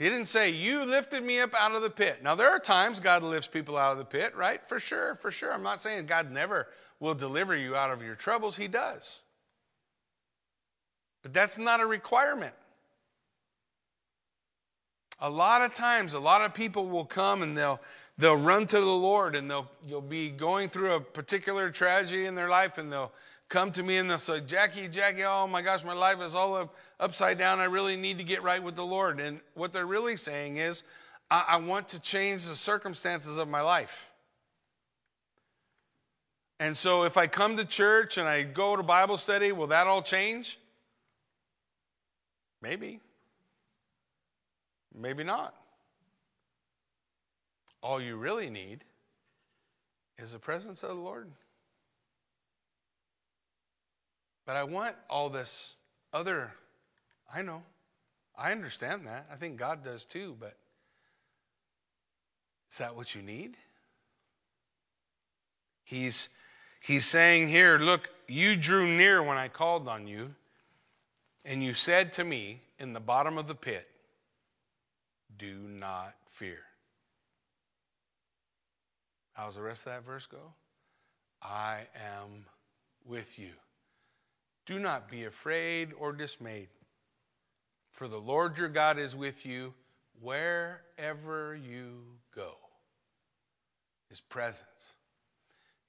[0.00, 2.22] He didn't say, You lifted me up out of the pit.
[2.22, 4.66] Now, there are times God lifts people out of the pit, right?
[4.66, 5.52] For sure, for sure.
[5.52, 6.68] I'm not saying God never
[7.00, 9.20] will deliver you out of your troubles, He does.
[11.22, 12.54] But that's not a requirement.
[15.20, 17.78] A lot of times, a lot of people will come and they'll
[18.16, 22.34] they'll run to the Lord and they'll they'll be going through a particular tragedy in
[22.34, 23.12] their life and they'll
[23.50, 26.56] come to me and they'll say, Jackie, Jackie, oh my gosh, my life is all
[26.56, 27.60] up, upside down.
[27.60, 29.20] I really need to get right with the Lord.
[29.20, 30.84] And what they're really saying is,
[31.30, 34.10] I, I want to change the circumstances of my life.
[36.60, 39.86] And so if I come to church and I go to Bible study, will that
[39.86, 40.58] all change?
[42.62, 43.00] Maybe.
[44.94, 45.54] Maybe not.
[47.82, 48.84] All you really need
[50.18, 51.30] is the presence of the Lord.
[54.50, 55.76] But I want all this
[56.12, 56.52] other,
[57.32, 57.62] I know,
[58.36, 59.28] I understand that.
[59.32, 60.56] I think God does too, but
[62.68, 63.56] is that what you need?
[65.84, 66.30] He's,
[66.80, 70.34] he's saying here, look, you drew near when I called on you,
[71.44, 73.86] and you said to me in the bottom of the pit,
[75.38, 76.58] do not fear.
[79.32, 80.54] How's the rest of that verse go?
[81.40, 82.46] I am
[83.04, 83.52] with you.
[84.66, 86.68] Do not be afraid or dismayed,
[87.92, 89.74] for the Lord your God is with you
[90.20, 92.02] wherever you
[92.34, 92.54] go.
[94.08, 94.94] His presence.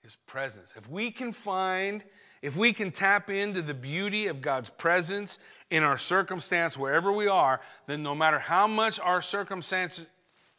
[0.01, 0.73] His presence.
[0.75, 2.03] If we can find,
[2.41, 5.37] if we can tap into the beauty of God's presence
[5.69, 10.07] in our circumstance, wherever we are, then no matter how much our circumstances,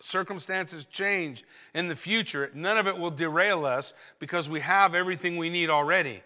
[0.00, 1.44] circumstances change
[1.74, 5.70] in the future, none of it will derail us because we have everything we need
[5.70, 6.22] already.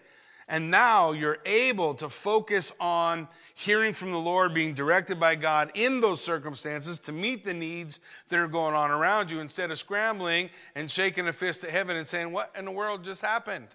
[0.49, 5.71] And now you're able to focus on hearing from the Lord, being directed by God
[5.73, 9.77] in those circumstances to meet the needs that are going on around you instead of
[9.77, 13.67] scrambling and shaking a fist at heaven and saying, What in the world just happened?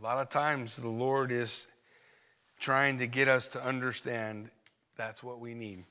[0.00, 1.66] A lot of times the Lord is
[2.60, 4.50] trying to get us to understand
[4.96, 5.84] that's what we need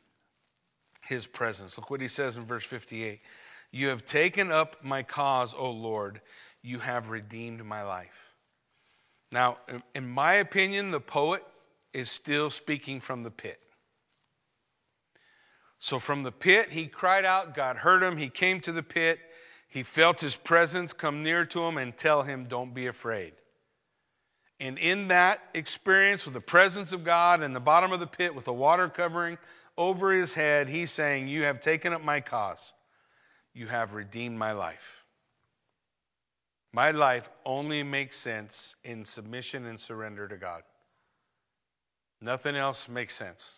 [1.02, 1.78] His presence.
[1.78, 3.20] Look what He says in verse 58.
[3.72, 6.22] You have taken up my cause, O Lord.
[6.62, 8.34] You have redeemed my life.
[9.32, 9.58] Now,
[9.94, 11.44] in my opinion, the poet
[11.94, 13.60] is still speaking from the pit.
[15.80, 17.54] So, from the pit, he cried out.
[17.54, 18.18] God heard him.
[18.18, 19.20] He came to the pit.
[19.70, 23.34] He felt his presence come near to him and tell him, Don't be afraid.
[24.60, 28.36] And in that experience with the presence of God in the bottom of the pit
[28.36, 29.38] with the water covering
[29.78, 32.74] over his head, he's saying, You have taken up my cause.
[33.54, 35.04] You have redeemed my life.
[36.72, 40.64] My life only makes sense in submission and surrender to God.
[42.22, 43.52] Nothing else makes sense.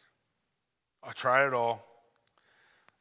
[1.03, 1.85] I tried it all.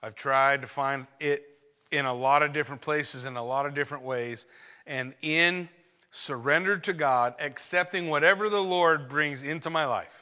[0.03, 1.45] I've tried to find it
[1.91, 4.47] in a lot of different places, in a lot of different ways.
[4.87, 5.69] And in
[6.11, 10.17] surrender to God, accepting whatever the Lord brings into my life,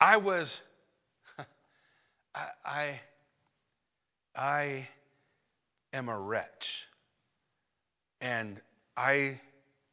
[0.00, 0.62] I was,
[2.34, 3.00] I, I
[4.34, 4.88] I
[5.92, 6.86] am a wretch.
[8.20, 8.60] And
[8.96, 9.40] I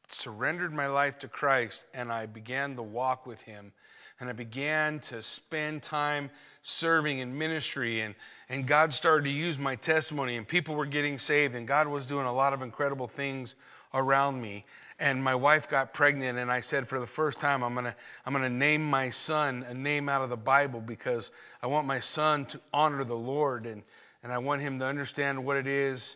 [0.08, 3.72] surrendered my life to Christ and I began to walk with Him.
[4.20, 6.30] And I began to spend time
[6.62, 8.02] serving in ministry.
[8.02, 8.16] And,
[8.50, 11.56] and God started to use my testimony, and people were getting saved.
[11.56, 13.56] And God was doing a lot of incredible things
[13.94, 14.66] around me.
[15.00, 18.34] And my wife got pregnant, and I said, for the first time, I'm gonna, I'm
[18.34, 21.32] gonna name my son a name out of the Bible because
[21.64, 23.66] I want my son to honor the Lord.
[23.66, 23.84] And,
[24.24, 26.16] and I want him to understand what it is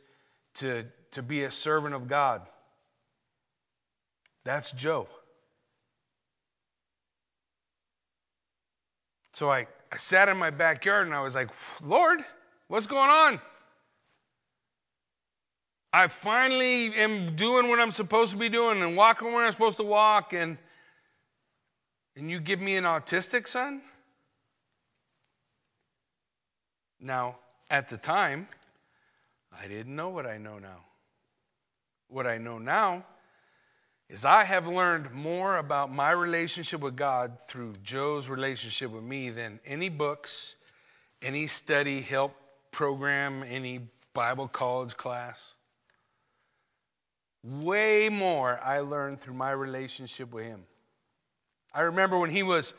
[0.56, 2.42] to, to be a servant of God.
[4.44, 5.08] That's Joe.
[9.34, 11.50] So I, I sat in my backyard and I was like,
[11.82, 12.24] Lord,
[12.68, 13.42] what's going on?
[15.92, 19.78] I finally am doing what I'm supposed to be doing and walking where I'm supposed
[19.78, 20.58] to walk, and,
[22.16, 23.84] and you give me an autistic son?
[27.00, 27.36] Now,
[27.74, 28.48] at the time,
[29.52, 30.86] I didn't know what I know now.
[32.08, 33.04] What I know now
[34.10, 39.32] is I have learned more about my relationship with God through Joe's relationship with me
[39.32, 40.56] than any books,
[41.24, 42.36] any study help
[42.70, 43.80] program, any
[44.14, 45.56] Bible college class.
[47.44, 50.64] Way more I learned through my relationship with him.
[51.74, 52.76] I remember when he was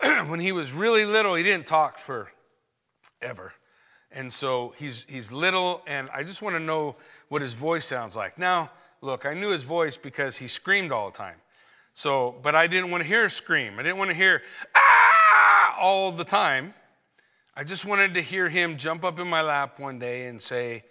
[0.00, 2.30] when he was really little, he didn't talk for
[3.20, 3.52] ever.
[4.10, 6.96] And so he's he's little and I just want to know
[7.28, 8.38] what his voice sounds like.
[8.38, 8.70] Now,
[9.02, 11.36] look, I knew his voice because he screamed all the time.
[11.94, 13.78] So, but I didn't want to hear scream.
[13.78, 14.42] I didn't want to hear
[14.74, 16.74] ah all the time.
[17.54, 20.84] I just wanted to hear him jump up in my lap one day and say,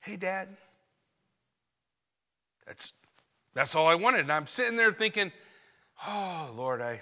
[0.00, 0.48] "Hey, Dad."
[2.66, 2.92] That's
[3.54, 4.22] that's all I wanted.
[4.22, 5.32] And I'm sitting there thinking,
[6.06, 7.00] "Oh, Lord, I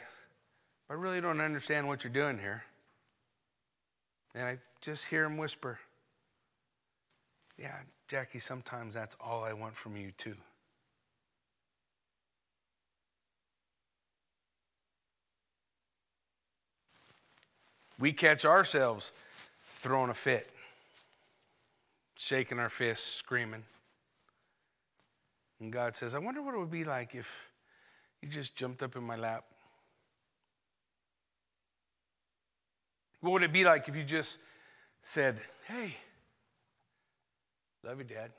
[0.90, 2.62] I really don't understand what you're doing here."
[4.34, 5.78] And I just hear him whisper,
[7.56, 7.76] "Yeah,
[8.06, 10.36] Jackie, sometimes that's all I want from you, too.
[17.98, 19.10] We catch ourselves
[19.80, 20.48] throwing a fit,
[22.16, 23.64] shaking our fists, screaming.
[25.60, 27.28] And God says, I wonder what it would be like if
[28.22, 29.44] you just jumped up in my lap.
[33.20, 34.38] What would it be like if you just
[35.02, 35.94] said, Hey,
[37.84, 38.32] Love you, Dad.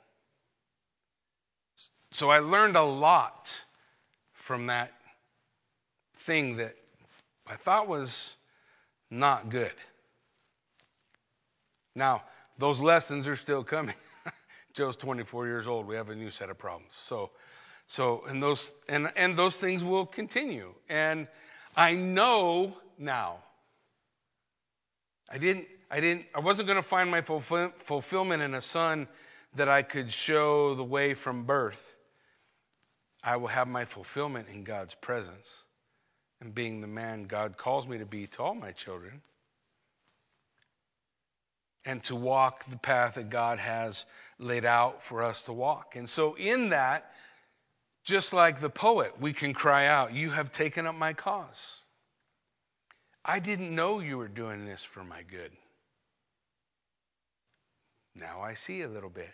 [2.12, 3.62] So I learned a lot
[4.32, 4.92] from that
[6.18, 6.76] thing that
[7.48, 8.34] I thought was
[9.10, 9.72] not good.
[11.96, 12.22] Now,
[12.58, 13.94] those lessons are still coming.
[14.74, 15.86] Joe's 24 years old.
[15.86, 16.98] We have a new set of problems.
[17.00, 17.30] So,
[17.86, 20.74] so and those and and those things will continue.
[20.88, 21.26] And
[21.76, 23.38] I know now.
[25.28, 25.66] I didn't.
[25.90, 26.26] I didn't.
[26.34, 29.08] I wasn't going to find my fulfill, fulfillment in a son
[29.56, 31.96] that I could show the way from birth,
[33.22, 35.64] I will have my fulfillment in God's presence
[36.40, 39.20] and being the man God calls me to be to all my children
[41.84, 44.04] and to walk the path that God has
[44.38, 45.96] laid out for us to walk.
[45.96, 47.12] And so, in that,
[48.04, 51.80] just like the poet, we can cry out, You have taken up my cause.
[53.24, 55.52] I didn't know you were doing this for my good.
[58.20, 59.32] Now I see a little bit.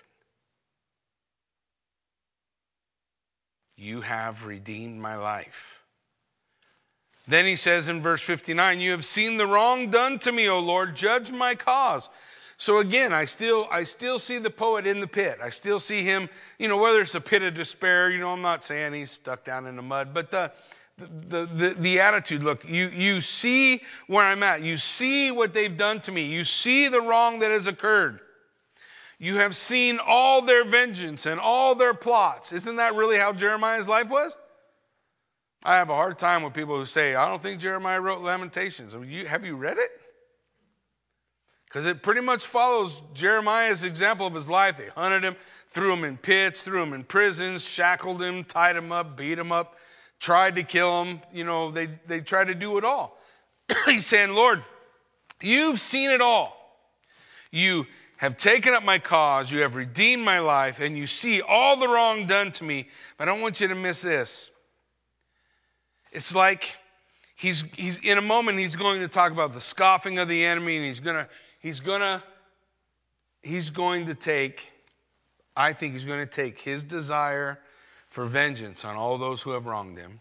[3.76, 5.80] You have redeemed my life.
[7.28, 10.61] Then he says in verse 59, You have seen the wrong done to me, O
[10.61, 12.09] Lord, judge my cause.
[12.59, 15.39] So again, I still, I still see the poet in the pit.
[15.43, 16.28] I still see him,
[16.59, 19.45] you know, whether it's a pit of despair, you know, I'm not saying he's stuck
[19.45, 20.53] down in the mud, but the,
[20.97, 24.62] the, the, the attitude look, you, you see where I'm at.
[24.62, 26.26] You see what they've done to me.
[26.26, 28.20] You see the wrong that has occurred.
[29.18, 32.52] You have seen all their vengeance and all their plots.
[32.52, 34.32] Isn't that really how Jeremiah's life was?
[35.64, 38.92] I have a hard time with people who say, I don't think Jeremiah wrote Lamentations.
[38.92, 39.90] Have you, have you read it?
[41.64, 44.76] Because it pretty much follows Jeremiah's example of his life.
[44.76, 45.34] They hunted him,
[45.70, 49.50] threw him in pits, threw him in prisons, shackled him, tied him up, beat him
[49.50, 49.76] up,
[50.20, 51.20] tried to kill him.
[51.32, 53.18] You know, they, they tried to do it all.
[53.86, 54.62] He's saying, Lord,
[55.40, 56.56] you've seen it all.
[57.50, 57.86] You
[58.16, 61.86] have taken up my cause, you have redeemed my life, and you see all the
[61.86, 62.88] wrong done to me.
[63.18, 64.50] But I don't want you to miss this.
[66.12, 66.76] It's like
[67.34, 70.76] he's, he's in a moment he's going to talk about the scoffing of the enemy,
[70.76, 71.28] and he's gonna,
[71.60, 72.22] he's gonna,
[73.42, 74.72] he's going to take,
[75.54, 77.58] I think he's going to take his desire
[78.08, 80.20] for vengeance on all those who have wronged him,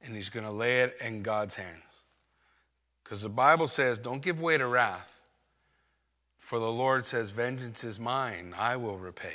[0.00, 1.82] and he's going to lay it in God's hands.
[3.02, 5.15] Because the Bible says, don't give way to wrath
[6.46, 9.34] for the Lord says, Vengeance is mine, I will repay.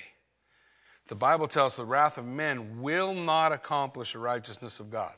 [1.10, 5.12] The Bible tells us the wrath of men will not accomplish the righteousness of God.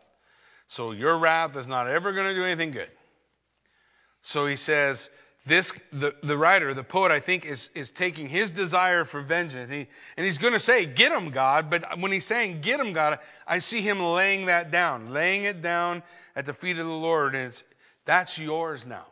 [0.65, 2.89] So your wrath is not ever going to do anything good.
[4.23, 5.11] So he says,
[5.45, 9.69] this the, the writer, the poet, I think, is, is taking his desire for vengeance.
[9.69, 9.85] He,
[10.17, 11.69] and he's going to say, Get him, God.
[11.69, 15.61] But when he's saying, Get him, God, I see him laying that down, laying it
[15.61, 16.01] down
[16.35, 17.35] at the feet of the Lord.
[17.35, 17.63] And it's,
[18.05, 19.05] that's yours now.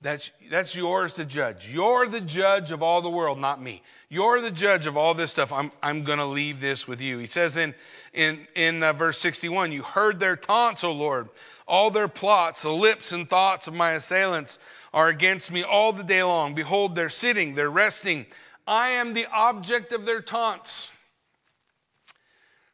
[0.00, 1.68] That's, that's yours to judge.
[1.68, 3.82] You're the judge of all the world, not me.
[4.08, 5.50] You're the judge of all this stuff.
[5.50, 7.18] I'm, I'm going to leave this with you.
[7.18, 7.74] He says in,
[8.12, 11.30] in, in uh, verse 61 You heard their taunts, O Lord,
[11.66, 14.60] all their plots, the lips and thoughts of my assailants
[14.94, 16.54] are against me all the day long.
[16.54, 18.26] Behold, they're sitting, they're resting.
[18.68, 20.90] I am the object of their taunts.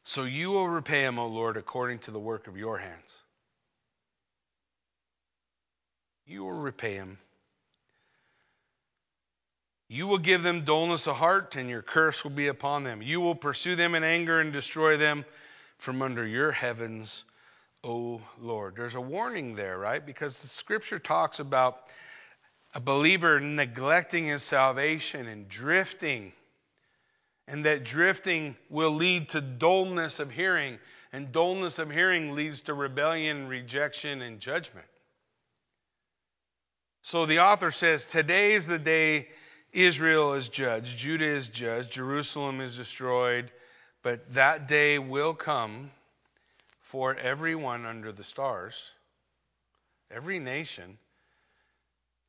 [0.03, 3.24] So you will repay them, O Lord, according to the work of your hands.
[6.27, 7.19] You will repay them.
[9.89, 13.03] You will give them dullness of heart, and your curse will be upon them.
[13.03, 15.25] You will pursue them in anger and destroy them
[15.79, 17.25] from under your heavens,
[17.85, 18.77] O Lord.
[18.77, 20.05] There's a warning there, right?
[20.05, 21.89] Because the scripture talks about
[22.75, 26.33] a believer neglecting his salvation and drifting,
[27.47, 30.79] and that drifting will lead to dullness of hearing,
[31.13, 34.87] and dullness of hearing leads to rebellion, rejection, and judgment.
[37.05, 39.29] So the author says, Today is the day
[39.75, 43.51] Israel is judged, Judah is judged, Jerusalem is destroyed,
[44.03, 45.91] but that day will come
[46.81, 48.93] for everyone under the stars,
[50.11, 50.97] every nation.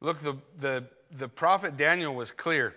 [0.02, 2.76] Look, the, the, the prophet Daniel was clear.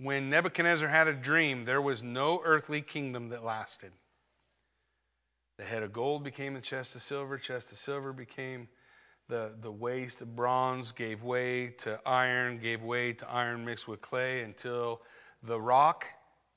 [0.00, 3.92] When Nebuchadnezzar had a dream, there was no earthly kingdom that lasted.
[5.58, 8.66] The head of gold became the chest of silver, chest of silver became
[9.32, 14.02] the, the waist of bronze gave way to iron, gave way to iron mixed with
[14.02, 15.00] clay until
[15.42, 16.04] the rock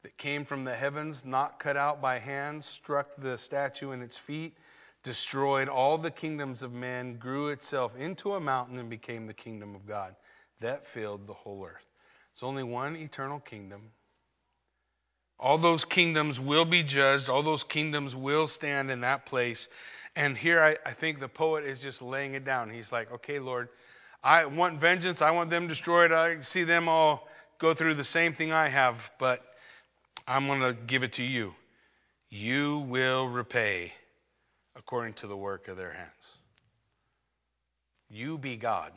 [0.04, 4.18] that came from the heavens, not cut out by hands, struck the statue in its
[4.18, 4.58] feet,
[5.04, 9.74] destroyed all the kingdoms of men, grew itself into a mountain, and became the kingdom
[9.74, 10.14] of God.
[10.60, 11.88] That filled the whole earth.
[12.34, 13.84] It's only one eternal kingdom.
[15.40, 19.70] All those kingdoms will be judged, all those kingdoms will stand in that place.
[20.16, 22.70] And here I, I think the poet is just laying it down.
[22.70, 23.70] He's like, okay, Lord,
[24.24, 25.22] I want vengeance.
[25.22, 26.12] I want them destroyed.
[26.12, 27.28] I see them all
[27.60, 29.56] go through the same thing I have, but
[30.28, 31.54] I'm going to give it to you.
[32.30, 33.94] You will repay
[34.76, 36.36] according to the work of their hands.
[38.10, 38.92] You be God,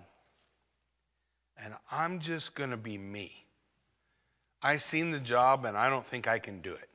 [1.62, 3.32] and I'm just going to be me.
[4.62, 6.88] I seen the job, and I don't think I can do it.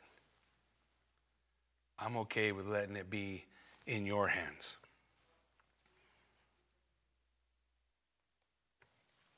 [1.97, 3.45] I'm okay with letting it be
[3.85, 4.75] in your hands.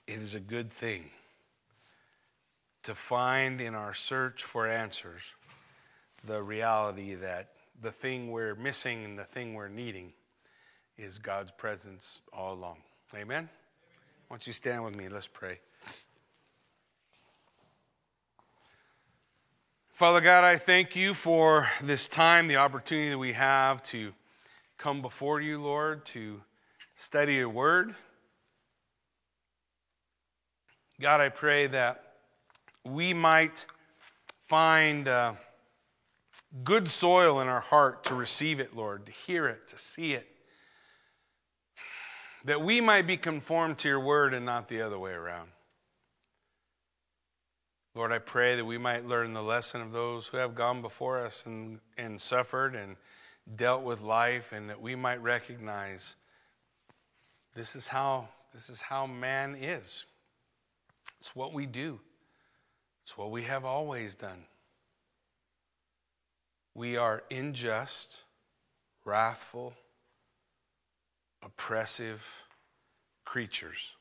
[0.07, 1.09] It is a good thing
[2.83, 5.33] to find in our search for answers
[6.25, 7.49] the reality that
[7.81, 10.13] the thing we're missing and the thing we're needing
[10.97, 12.77] is God's presence all along.
[13.15, 13.49] Amen?
[14.27, 15.09] Why don't you stand with me?
[15.09, 15.59] Let's pray.
[19.89, 24.13] Father God, I thank you for this time, the opportunity that we have to
[24.77, 26.41] come before you, Lord, to
[26.95, 27.95] study your word.
[30.99, 32.13] God, I pray that
[32.85, 33.65] we might
[34.47, 35.33] find uh,
[36.63, 40.27] good soil in our heart to receive it, Lord, to hear it, to see it.
[42.45, 45.49] That we might be conformed to your word and not the other way around.
[47.95, 51.17] Lord, I pray that we might learn the lesson of those who have gone before
[51.17, 52.97] us and, and suffered and
[53.55, 56.15] dealt with life and that we might recognize
[57.55, 60.07] this is how this is how man is.
[61.19, 61.99] It's what we do.
[63.03, 64.45] It's what we have always done.
[66.73, 68.23] We are unjust,
[69.03, 69.73] wrathful,
[71.43, 72.25] oppressive
[73.25, 73.93] creatures.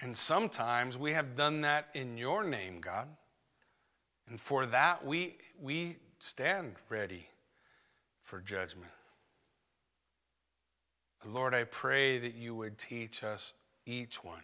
[0.00, 3.08] And sometimes we have done that in your name, God.
[4.28, 7.26] And for that we we stand ready
[8.26, 8.90] for judgment.
[11.24, 13.52] Lord, I pray that you would teach us,
[13.86, 14.42] each one,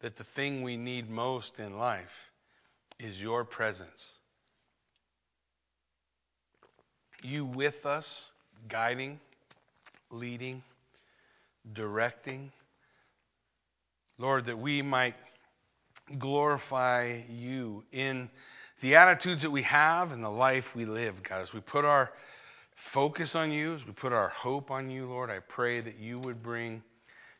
[0.00, 2.30] that the thing we need most in life
[2.98, 4.14] is your presence.
[7.22, 8.30] You with us,
[8.68, 9.18] guiding,
[10.10, 10.62] leading,
[11.72, 12.52] directing.
[14.18, 15.14] Lord, that we might
[16.18, 18.28] glorify you in
[18.80, 22.12] the attitudes that we have and the life we live, God, as we put our
[22.76, 26.20] focus on you, as we put our hope on you, Lord, I pray that you
[26.20, 26.84] would bring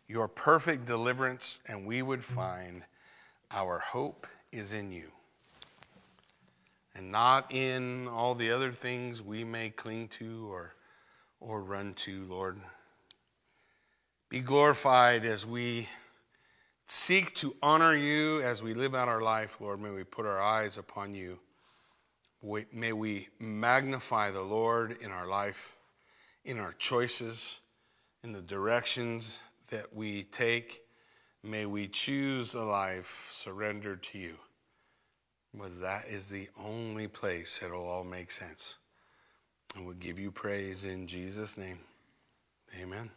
[0.08, 2.34] your perfect deliverance and we would mm-hmm.
[2.34, 2.82] find
[3.52, 5.12] our hope is in you
[6.96, 10.74] and not in all the other things we may cling to or,
[11.40, 12.58] or run to, Lord.
[14.30, 15.88] Be glorified as we
[16.86, 19.80] seek to honor you as we live out our life, Lord.
[19.80, 21.38] May we put our eyes upon you.
[22.72, 25.76] May we magnify the Lord in our life,
[26.44, 27.60] in our choices,
[28.22, 30.82] in the directions that we take,
[31.42, 34.34] may we choose a life surrendered to you.
[35.52, 38.76] Because that is the only place it'll all make sense.
[39.74, 41.78] And we'll give you praise in Jesus' name.
[42.80, 43.10] Amen.